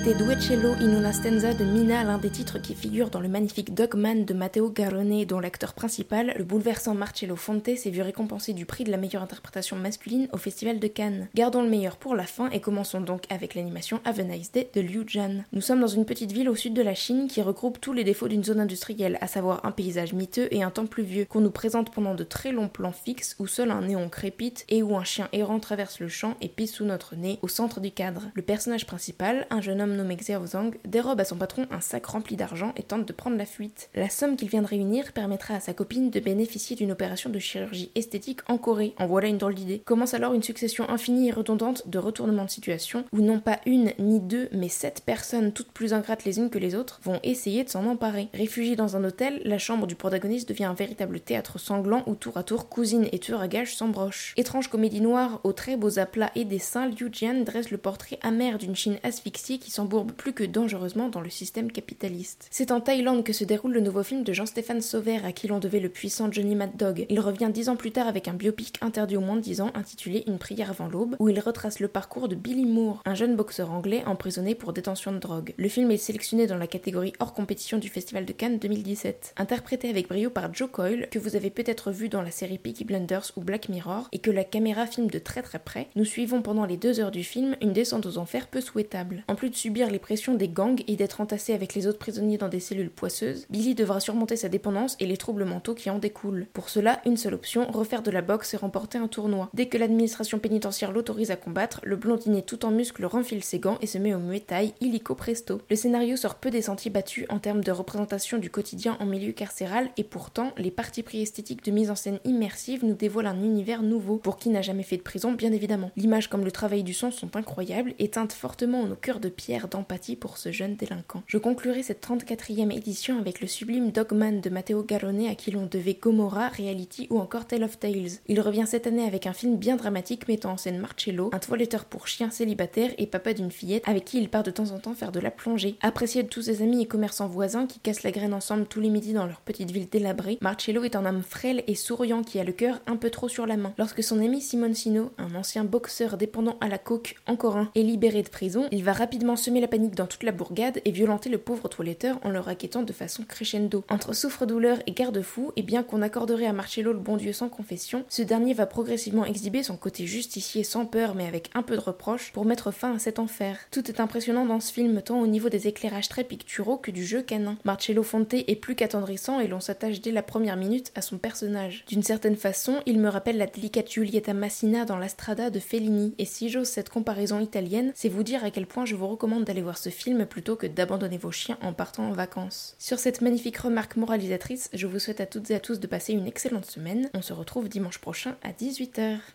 c'était 0.05 0.23
Duecello 0.23 0.73
in 0.81 0.99
una 0.99 1.13
stanza 1.13 1.55
de 1.55 1.65
Mina, 1.65 2.05
l'un 2.05 2.19
des 2.19 2.29
titres 2.29 2.59
qui 2.59 2.75
figure 2.75 3.09
dans 3.09 3.21
le 3.21 3.29
magnifique 3.29 3.73
Dogman 3.73 4.27
de 4.27 4.35
Matteo 4.35 4.69
Garrone, 4.69 5.25
dont 5.25 5.41
l'acteur 5.41 5.73
principal, 5.73 6.35
le 6.37 6.45
bouleversant 6.45 6.95
Marcello 6.95 7.37
Fonte, 7.37 7.75
s'est 7.77 7.91
vu 7.91 8.03
récompensé 8.03 8.53
du 8.53 8.67
prix 8.67 8.85
de 8.85 8.91
la 8.91 8.99
meilleure 8.99 9.23
interprétation 9.23 9.77
masculine 9.77 10.29
au 10.33 10.37
Festival 10.37 10.79
de 10.79 10.89
Cannes. 10.89 11.29
Gardons 11.35 11.63
le 11.63 11.71
meilleur 11.71 11.97
pour 11.97 12.15
la 12.15 12.25
fin 12.25 12.51
et 12.51 12.61
commençons 12.61 13.01
donc 13.01 13.23
avec 13.31 13.55
l'animation 13.55 14.01
Have 14.05 14.21
a 14.21 14.25
Nice 14.25 14.53
Day 14.53 14.69
de 14.75 14.83
Liu 14.83 15.05
Jan. 15.07 15.43
Nous 15.53 15.63
sommes 15.63 15.81
dans 15.81 15.87
une 15.87 16.05
petite 16.05 16.33
ville 16.33 16.51
au 16.51 16.55
sud 16.55 16.75
de 16.75 16.83
la 16.83 16.95
Chine 16.95 17.27
qui 17.27 17.41
regroupe 17.41 17.81
tous 17.81 17.95
les 17.95 18.05
défauts 18.05 18.29
d'une 18.29 18.45
zone 18.45 18.61
industrielle, 18.61 19.17
à 19.23 19.27
savoir 19.27 19.65
un 19.65 19.71
paysage 19.71 20.13
miteux 20.13 20.49
et 20.51 20.63
un 20.63 20.71
temps 20.71 20.87
pluvieux, 20.87 21.25
qu'on 21.25 21.41
nous 21.41 21.51
présente 21.51 21.91
pendant 21.91 22.15
de 22.15 22.25
très 22.25 22.53
longs 22.53 22.69
plans 22.69 22.93
fixes 22.93 23.37
où 23.39 23.47
seul 23.47 23.71
un 23.71 23.81
néon 23.81 24.11
crépite 24.11 24.67
et 24.69 24.83
où 24.83 24.99
un 24.99 25.05
chien 25.05 25.31
errant 25.33 25.61
traverse 25.61 26.01
le 26.01 26.09
champ 26.09 26.37
et 26.43 26.49
pisse 26.49 26.75
sous 26.75 26.85
notre 26.85 27.17
nez 27.17 27.39
au 27.41 27.49
centre 27.49 27.81
du 27.81 27.91
cadre. 27.91 28.25
Le 28.35 28.43
personnage 28.43 28.85
principal, 28.85 29.47
un 29.49 29.63
jeune 29.63 29.81
homme 29.81 29.94
nommé 29.95 30.17
Xiao 30.17 30.47
Zhang, 30.47 30.77
dérobe 30.85 31.21
à 31.21 31.25
son 31.25 31.37
patron 31.37 31.67
un 31.71 31.81
sac 31.81 32.07
rempli 32.07 32.37
d'argent 32.37 32.73
et 32.77 32.83
tente 32.83 33.07
de 33.07 33.13
prendre 33.13 33.37
la 33.37 33.47
fuite. 33.47 33.89
La 33.95 34.09
somme 34.09 34.37
qu'il 34.37 34.49
vient 34.49 34.63
de 34.63 34.67
réunir 34.67 35.13
permettra 35.13 35.55
à 35.55 35.61
sa 35.61 35.75
copine 35.75 36.11
de 36.11 36.21
bénéficier 36.21 36.77
d'une 36.77 36.93
opération 36.93 37.31
de 37.31 37.39
chirurgie 37.39 37.91
esthétique 37.95 38.41
en 38.49 38.59
Corée. 38.59 38.95
En 38.99 39.07
voilà 39.07 39.29
une 39.29 39.39
drôle 39.39 39.55
d'idée. 39.55 39.81
Commence 39.81 40.15
alors 40.15 40.35
une 40.35 40.43
succession 40.43 40.89
infinie 40.89 41.29
et 41.29 41.33
redondante 41.33 41.89
de 41.89 41.99
retournements 41.99 42.45
de 42.45 42.51
situation 42.51 43.05
où 43.13 43.21
non 43.21 43.41
pas 43.41 43.61
une 43.67 43.93
ni 43.99 44.21
deux 44.21 44.49
mais 44.53 44.69
sept 44.69 45.03
personnes, 45.05 45.53
toutes 45.53 45.73
plus 45.73 45.93
ingrates 45.93 46.25
les 46.25 46.39
unes 46.39 46.51
que 46.51 46.59
les 46.59 46.75
autres, 46.75 47.01
vont 47.03 47.21
essayer 47.23 47.65
de 47.65 47.69
s'en 47.69 47.87
emparer. 47.87 48.29
Réfugiée 48.35 48.77
dans 48.77 48.97
un 48.97 49.05
hôtel, 49.05 49.41
la 49.45 49.59
chambre 49.59 49.87
du 49.87 49.95
protagoniste 49.95 50.49
devient 50.49 50.65
un 50.65 50.75
véritable 50.75 51.21
théâtre 51.21 51.59
sanglant 51.59 52.03
où 52.07 52.15
tour 52.15 52.37
à 52.37 52.43
tour 52.43 52.69
cousine 52.69 53.09
et 53.13 53.19
tueur 53.19 53.41
à 53.41 53.49
gages 53.49 53.77
s'embrochent. 53.77 54.35
Étrange 54.37 54.69
comédie 54.69 55.01
noire 55.01 55.41
aux 55.45 55.53
très 55.53 55.77
beaux 55.77 55.99
aplats 55.99 56.31
et 56.35 56.45
dessins, 56.45 56.89
Liu 56.89 57.09
Jian 57.13 57.43
dresse 57.45 57.71
le 57.71 57.79
portrait 57.79 58.19
amer 58.23 58.59
d'une 58.59 58.77
Chine 58.77 58.99
asphyxiée 59.03 59.59
qui 59.59 59.71
plus 59.89 60.33
que 60.33 60.45
dangereusement 60.45 61.09
dans 61.09 61.21
le 61.21 61.31
système 61.31 61.71
capitaliste. 61.71 62.49
C'est 62.51 62.71
en 62.71 62.81
Thaïlande 62.81 63.25
que 63.25 63.33
se 63.33 63.45
déroule 63.45 63.73
le 63.73 63.81
nouveau 63.81 64.03
film 64.03 64.25
de 64.25 64.33
Jean-Stéphane 64.33 64.81
Sauvert 64.81 65.25
à 65.25 65.33
qui 65.33 65.49
l'on 65.49 65.59
devait 65.59 65.81
le 65.81 65.89
puissant 65.89 66.31
Johnny 66.31 66.55
Mad 66.55 66.77
Dog. 66.77 67.07
Il 67.09 67.21
revient 67.21 67.51
dix 67.53 67.69
ans 67.69 67.77
plus 67.77 67.93
tard 67.93 68.07
avec 68.07 68.29
un 68.29 68.35
biopic 68.35 68.79
interdit 68.81 69.17
au 69.17 69.21
moins 69.21 69.37
de 69.37 69.41
dix 69.41 69.61
ans 69.61 69.71
intitulé 69.75 70.25
Une 70.27 70.39
prière 70.39 70.71
avant 70.71 70.89
l'aube 70.89 71.17
où 71.19 71.29
il 71.29 71.41
retrace 71.41 71.81
le 71.81 71.89
parcours 71.89 72.29
de 72.29 72.35
Billy 72.35 72.67
Moore, 72.67 73.03
un 73.05 73.15
jeune 73.15 73.37
boxeur 73.37 73.71
anglais 73.71 74.03
emprisonné 74.07 74.55
pour 74.55 74.73
détention 74.73 75.13
de 75.13 75.19
drogue. 75.19 75.55
Le 75.57 75.69
film 75.69 75.91
est 75.91 75.97
sélectionné 75.97 76.47
dans 76.47 76.57
la 76.57 76.67
catégorie 76.67 77.13
hors 77.21 77.35
compétition 77.35 77.79
du 77.79 77.89
Festival 77.89 78.25
de 78.25 78.33
Cannes 78.33 78.59
2017. 78.59 79.35
Interprété 79.37 79.89
avec 79.89 80.09
brio 80.09 80.31
par 80.31 80.53
Joe 80.53 80.71
Coyle, 80.71 81.09
que 81.11 81.19
vous 81.19 81.37
avez 81.37 81.51
peut-être 81.51 81.91
vu 81.91 82.09
dans 82.09 82.23
la 82.23 82.31
série 82.31 82.59
Peaky 82.59 82.85
Blinders 82.85 83.33
ou 83.37 83.41
Black 83.43 83.69
Mirror, 83.69 84.09
et 84.13 84.19
que 84.19 84.31
la 84.31 84.45
caméra 84.45 84.87
filme 84.87 85.09
de 85.09 85.19
très 85.19 85.43
très 85.43 85.59
près, 85.59 85.89
nous 85.97 86.05
suivons 86.05 86.43
pendant 86.43 86.65
les 86.65 86.77
deux 86.77 87.01
heures 87.01 87.11
du 87.11 87.25
film 87.25 87.57
une 87.61 87.73
descente 87.73 88.07
aux 88.07 88.19
enfers 88.19 88.49
peu 88.49 88.61
souhaitable. 88.61 89.25
En 89.29 89.35
plus 89.35 89.51
de 89.51 89.55
subir 89.55 89.74
les 89.83 89.99
pressions 89.99 90.35
des 90.35 90.49
gangs 90.49 90.83
et 90.87 90.97
d'être 90.97 91.21
entassé 91.21 91.53
avec 91.53 91.75
les 91.75 91.87
autres 91.87 91.99
prisonniers 91.99 92.39
dans 92.39 92.49
des 92.49 92.61
cellules 92.61 92.91
poisseuses, 92.91 93.47
Billy 93.51 93.75
devra 93.75 93.99
surmonter 93.99 94.37
sa 94.37 94.49
dépendance 94.49 94.97
et 95.01 95.07
les 95.07 95.17
troubles 95.17 95.45
mentaux 95.45 95.75
qui 95.75 95.91
en 95.91 95.99
découlent. 95.99 96.47
Pour 96.53 96.69
cela, 96.69 97.01
une 97.05 97.17
seule 97.17 97.35
option, 97.35 97.71
refaire 97.71 98.03
de 98.03 98.11
la 98.11 98.23
boxe 98.23 98.55
et 98.55 98.57
remporter 98.57 98.99
un 98.99 99.09
tournoi. 99.09 99.51
Dès 99.53 99.67
que 99.67 99.77
l'administration 99.77 100.39
pénitentiaire 100.39 100.93
l'autorise 100.93 101.31
à 101.31 101.37
combattre, 101.37 101.81
le 101.83 101.97
blondinet 101.97 102.43
tout 102.43 102.65
en 102.65 102.71
muscles 102.71 103.05
renfile 103.05 103.43
ses 103.43 103.59
gants 103.59 103.79
et 103.81 103.87
se 103.87 103.99
met 103.99 104.15
au 104.15 104.19
muay 104.19 104.41
thai 104.41 104.75
illico 104.81 105.15
presto. 105.15 105.61
Le 105.69 105.77
scénario 105.77 106.17
sort 106.17 106.37
peu 106.37 106.51
des 106.51 106.63
sentiers 106.63 106.91
battus 106.91 107.27
en 107.29 107.39
termes 107.39 107.65
de 107.65 107.73
représentation 107.73 108.39
du 108.39 108.51
quotidien 108.51 108.97
en 109.01 109.07
milieu 109.07 109.33
carcéral 109.33 109.91
et 109.97 110.05
pourtant, 110.05 110.53
les 110.57 110.71
parties 110.71 111.03
pris 111.03 111.23
esthétiques 111.23 111.65
de 111.65 111.73
mise 111.73 111.91
en 111.91 111.97
scène 111.97 112.21
immersive 112.25 112.85
nous 112.85 112.95
dévoilent 112.95 113.27
un 113.27 113.43
univers 113.43 113.83
nouveau 113.83 114.19
pour 114.19 114.37
qui 114.37 114.51
n'a 114.51 114.63
jamais 114.63 114.83
fait 114.85 114.97
de 114.97 115.03
prison, 115.03 115.33
bien 115.33 115.53
évidemment. 115.53 115.91
L'image 115.97 116.29
comme 116.29 116.45
le 116.45 116.53
travail 116.53 116.85
du 116.85 116.95
son 116.95 117.11
sont 117.11 117.37
incroyables 117.37 117.95
et 117.99 118.09
teintent 118.09 118.33
fortement 118.33 118.87
nos 118.87 118.95
cœurs 118.95 119.21
de 119.21 119.29
pierre 119.29 119.64
d'empathie 119.69 120.17
pour 120.17 120.39
ce 120.39 120.53
jeune 120.53 120.77
délinquant. 120.77 121.23
Je 121.27 121.39
conclurai 121.39 121.83
cette 121.83 122.07
34e 122.07 122.75
édition 122.75 123.19
avec 123.19 123.41
le 123.41 123.47
sublime 123.47 123.91
Dogman 123.91 124.41
de 124.41 124.51
Matteo 124.51 124.83
Garrone 124.83 125.27
à 125.27 125.35
qui 125.35 125.51
l'on 125.51 125.67
devait 125.67 125.99
Gomorrah, 126.01 126.49
Reality 126.49 127.07
ou 127.11 127.19
encore 127.19 127.47
Tale 127.47 127.65
of 127.65 127.79
Tales. 127.79 128.19
Il 128.27 128.41
revient 128.41 128.65
cette 128.67 128.87
année 128.87 129.07
avec 129.07 129.27
un 129.27 129.33
film 129.33 129.57
bien 129.57 129.77
dramatique 129.77 130.29
mettant 130.29 130.53
en 130.53 130.57
scène 130.57 130.79
Marcello, 130.79 131.31
un 131.33 131.39
toiletteur 131.39 131.85
pour 131.85 132.09
chien 132.09 132.31
célibataire 132.31 132.91
et 132.99 133.07
papa 133.07 133.35
d'une 133.35 133.51
fillette 133.51 133.87
avec 133.87 134.05
qui 134.05 134.19
il 134.19 134.29
part 134.29 134.43
de 134.43 134.51
temps 134.51 134.71
en 134.71 134.79
temps 134.79 134.95
faire 134.95 135.13
de 135.13 135.21
la 135.21 135.31
plongée. 135.31 135.77
Apprécié 135.83 136.23
de 136.23 136.29
tous 136.29 136.43
ses 136.43 136.63
amis 136.63 136.83
et 136.83 136.87
commerçants 136.87 137.29
voisins 137.29 137.67
qui 137.67 137.79
cassent 137.79 138.03
la 138.03 138.11
graine 138.11 138.35
ensemble 138.35 138.67
tous 138.67 138.81
les 138.81 138.91
midis 138.91 139.13
dans 139.13 139.27
leur 139.27 139.41
petite 139.41 139.71
ville 139.71 139.89
délabrée, 139.89 140.39
Marcello 140.41 140.85
est 140.85 140.97
un 140.97 141.07
homme 141.07 141.23
frêle 141.23 141.65
et 141.67 141.75
souriant 141.75 142.23
qui 142.23 142.39
a 142.39 142.45
le 142.45 142.53
cœur 142.53 142.81
un 142.87 142.97
peu 142.97 143.11
trop 143.11 143.29
sur 143.29 143.47
la 143.47 143.57
main. 143.57 143.73
Lorsque 143.79 144.03
son 144.03 144.21
ami 144.21 144.41
Simoncino, 144.41 145.13
un 145.19 145.35
ancien 145.35 145.65
boxeur 145.65 146.17
dépendant 146.17 146.57
à 146.61 146.69
la 146.69 146.79
coke, 146.79 147.17
encore 147.27 147.57
un, 147.57 147.71
est 147.75 147.83
libéré 147.83 148.23
de 148.23 148.29
prison, 148.29 148.67
il 148.71 148.85
va 148.85 148.93
rapidement 148.93 149.37
semer 149.37 149.54
la 149.61 149.69
panique 149.69 149.95
dans 149.95 150.07
toute 150.07 150.23
la 150.23 150.33
bourgade 150.33 150.81
et 150.85 150.91
violenter 150.91 151.29
le 151.31 151.39
pauvre 151.39 151.69
toiletteur 151.69 152.19
en 152.23 152.31
le 152.31 152.41
raquettant 152.41 152.83
de 152.83 152.93
façon 152.93 153.25
crescendo. 153.25 153.85
Entre 153.89 154.13
souffre-douleur 154.15 154.79
et 154.87 154.93
garde-fou, 154.93 155.53
et 155.57 155.63
bien 155.63 155.83
qu'on 155.83 156.03
accorderait 156.03 156.47
à 156.47 156.53
Marcello 156.53 156.93
le 156.93 156.99
bon 156.99 157.17
Dieu 157.17 157.33
sans 157.33 157.49
confession, 157.49 158.05
ce 158.09 158.23
dernier 158.23 158.55
va 158.55 158.67
progressivement 158.67 159.25
exhiber 159.25 159.63
son 159.63 159.77
côté 159.77 160.07
justicier 160.07 160.65
sans 160.65 160.87
peur 160.87 161.15
mais 161.15 161.27
avec 161.27 161.51
un 161.55 161.63
peu 161.63 161.77
de 161.77 161.81
reproche 161.81 162.33
pour 162.33 162.45
mettre 162.45 162.71
fin 162.71 162.95
à 162.95 162.99
cet 162.99 163.19
enfer. 163.19 163.59
Tout 163.71 163.89
est 163.91 164.01
impressionnant 164.01 164.47
dans 164.47 164.61
ce 164.61 164.73
film 164.73 165.03
tant 165.03 165.21
au 165.21 165.27
niveau 165.27 165.49
des 165.49 165.69
éclairages 165.69 166.09
très 166.09 166.25
picturaux 166.25 166.77
que 166.77 166.91
du 166.91 167.05
jeu 167.05 167.23
canin. 167.23 167.57
Marcello 167.65 168.03
Fonte 168.03 168.35
est 168.35 168.61
plus 168.61 168.75
qu'attendrissant 168.75 169.41
et 169.41 169.49
l'on 169.49 169.61
s'attache 169.61 170.01
dès 170.01 170.11
la 170.13 170.23
première 170.23 170.57
minute 170.57 170.93
à 170.95 171.03
son 171.03 171.19
personnage. 171.19 171.85
D'une 171.89 172.03
certaine 172.03 172.37
façon, 172.37 172.81
il 172.87 172.99
me 172.99 173.09
rappelle 173.09 173.39
la 173.39 173.47
délicate 173.47 173.91
Giulietta 173.91 174.35
Massina 174.35 174.85
dans 174.85 174.99
La 174.99 175.09
Strada 175.09 175.51
de 175.51 175.59
Fellini, 175.59 176.15
et 176.19 176.25
si 176.25 176.49
j'ose 176.49 176.69
cette 176.69 176.89
comparaison 176.89 177.41
italienne, 177.41 177.93
c'est 177.95 178.09
vous 178.09 178.23
dire 178.23 178.45
à 178.45 178.51
quel 178.51 178.67
point 178.67 178.85
je 178.85 178.95
vous 178.95 179.07
d'aller 179.45 179.63
voir 179.63 179.79
ce 179.79 179.91
film 179.91 180.27
plutôt 180.27 180.57
que 180.57 180.67
d'abandonner 180.67 181.19
vos 181.19 181.31
chiens 181.31 181.59
en 181.61 181.73
partant 181.73 182.09
en 182.09 182.13
vacances. 182.13 182.75
Sur 182.79 182.99
cette 182.99 183.21
magnifique 183.21 183.59
remarque 183.59 183.97
moralisatrice, 183.97 184.71
je 184.73 184.87
vous 184.87 184.99
souhaite 184.99 185.21
à 185.21 185.27
toutes 185.27 185.51
et 185.51 185.55
à 185.55 185.61
tous 185.61 185.81
de 185.81 185.87
passer 185.87 186.13
une 186.13 186.27
excellente 186.27 186.67
semaine. 186.67 187.09
On 187.15 187.23
se 187.23 187.33
retrouve 187.33 187.69
dimanche 187.69 187.99
prochain 187.99 188.37
à 188.43 188.51
18h. 188.51 189.19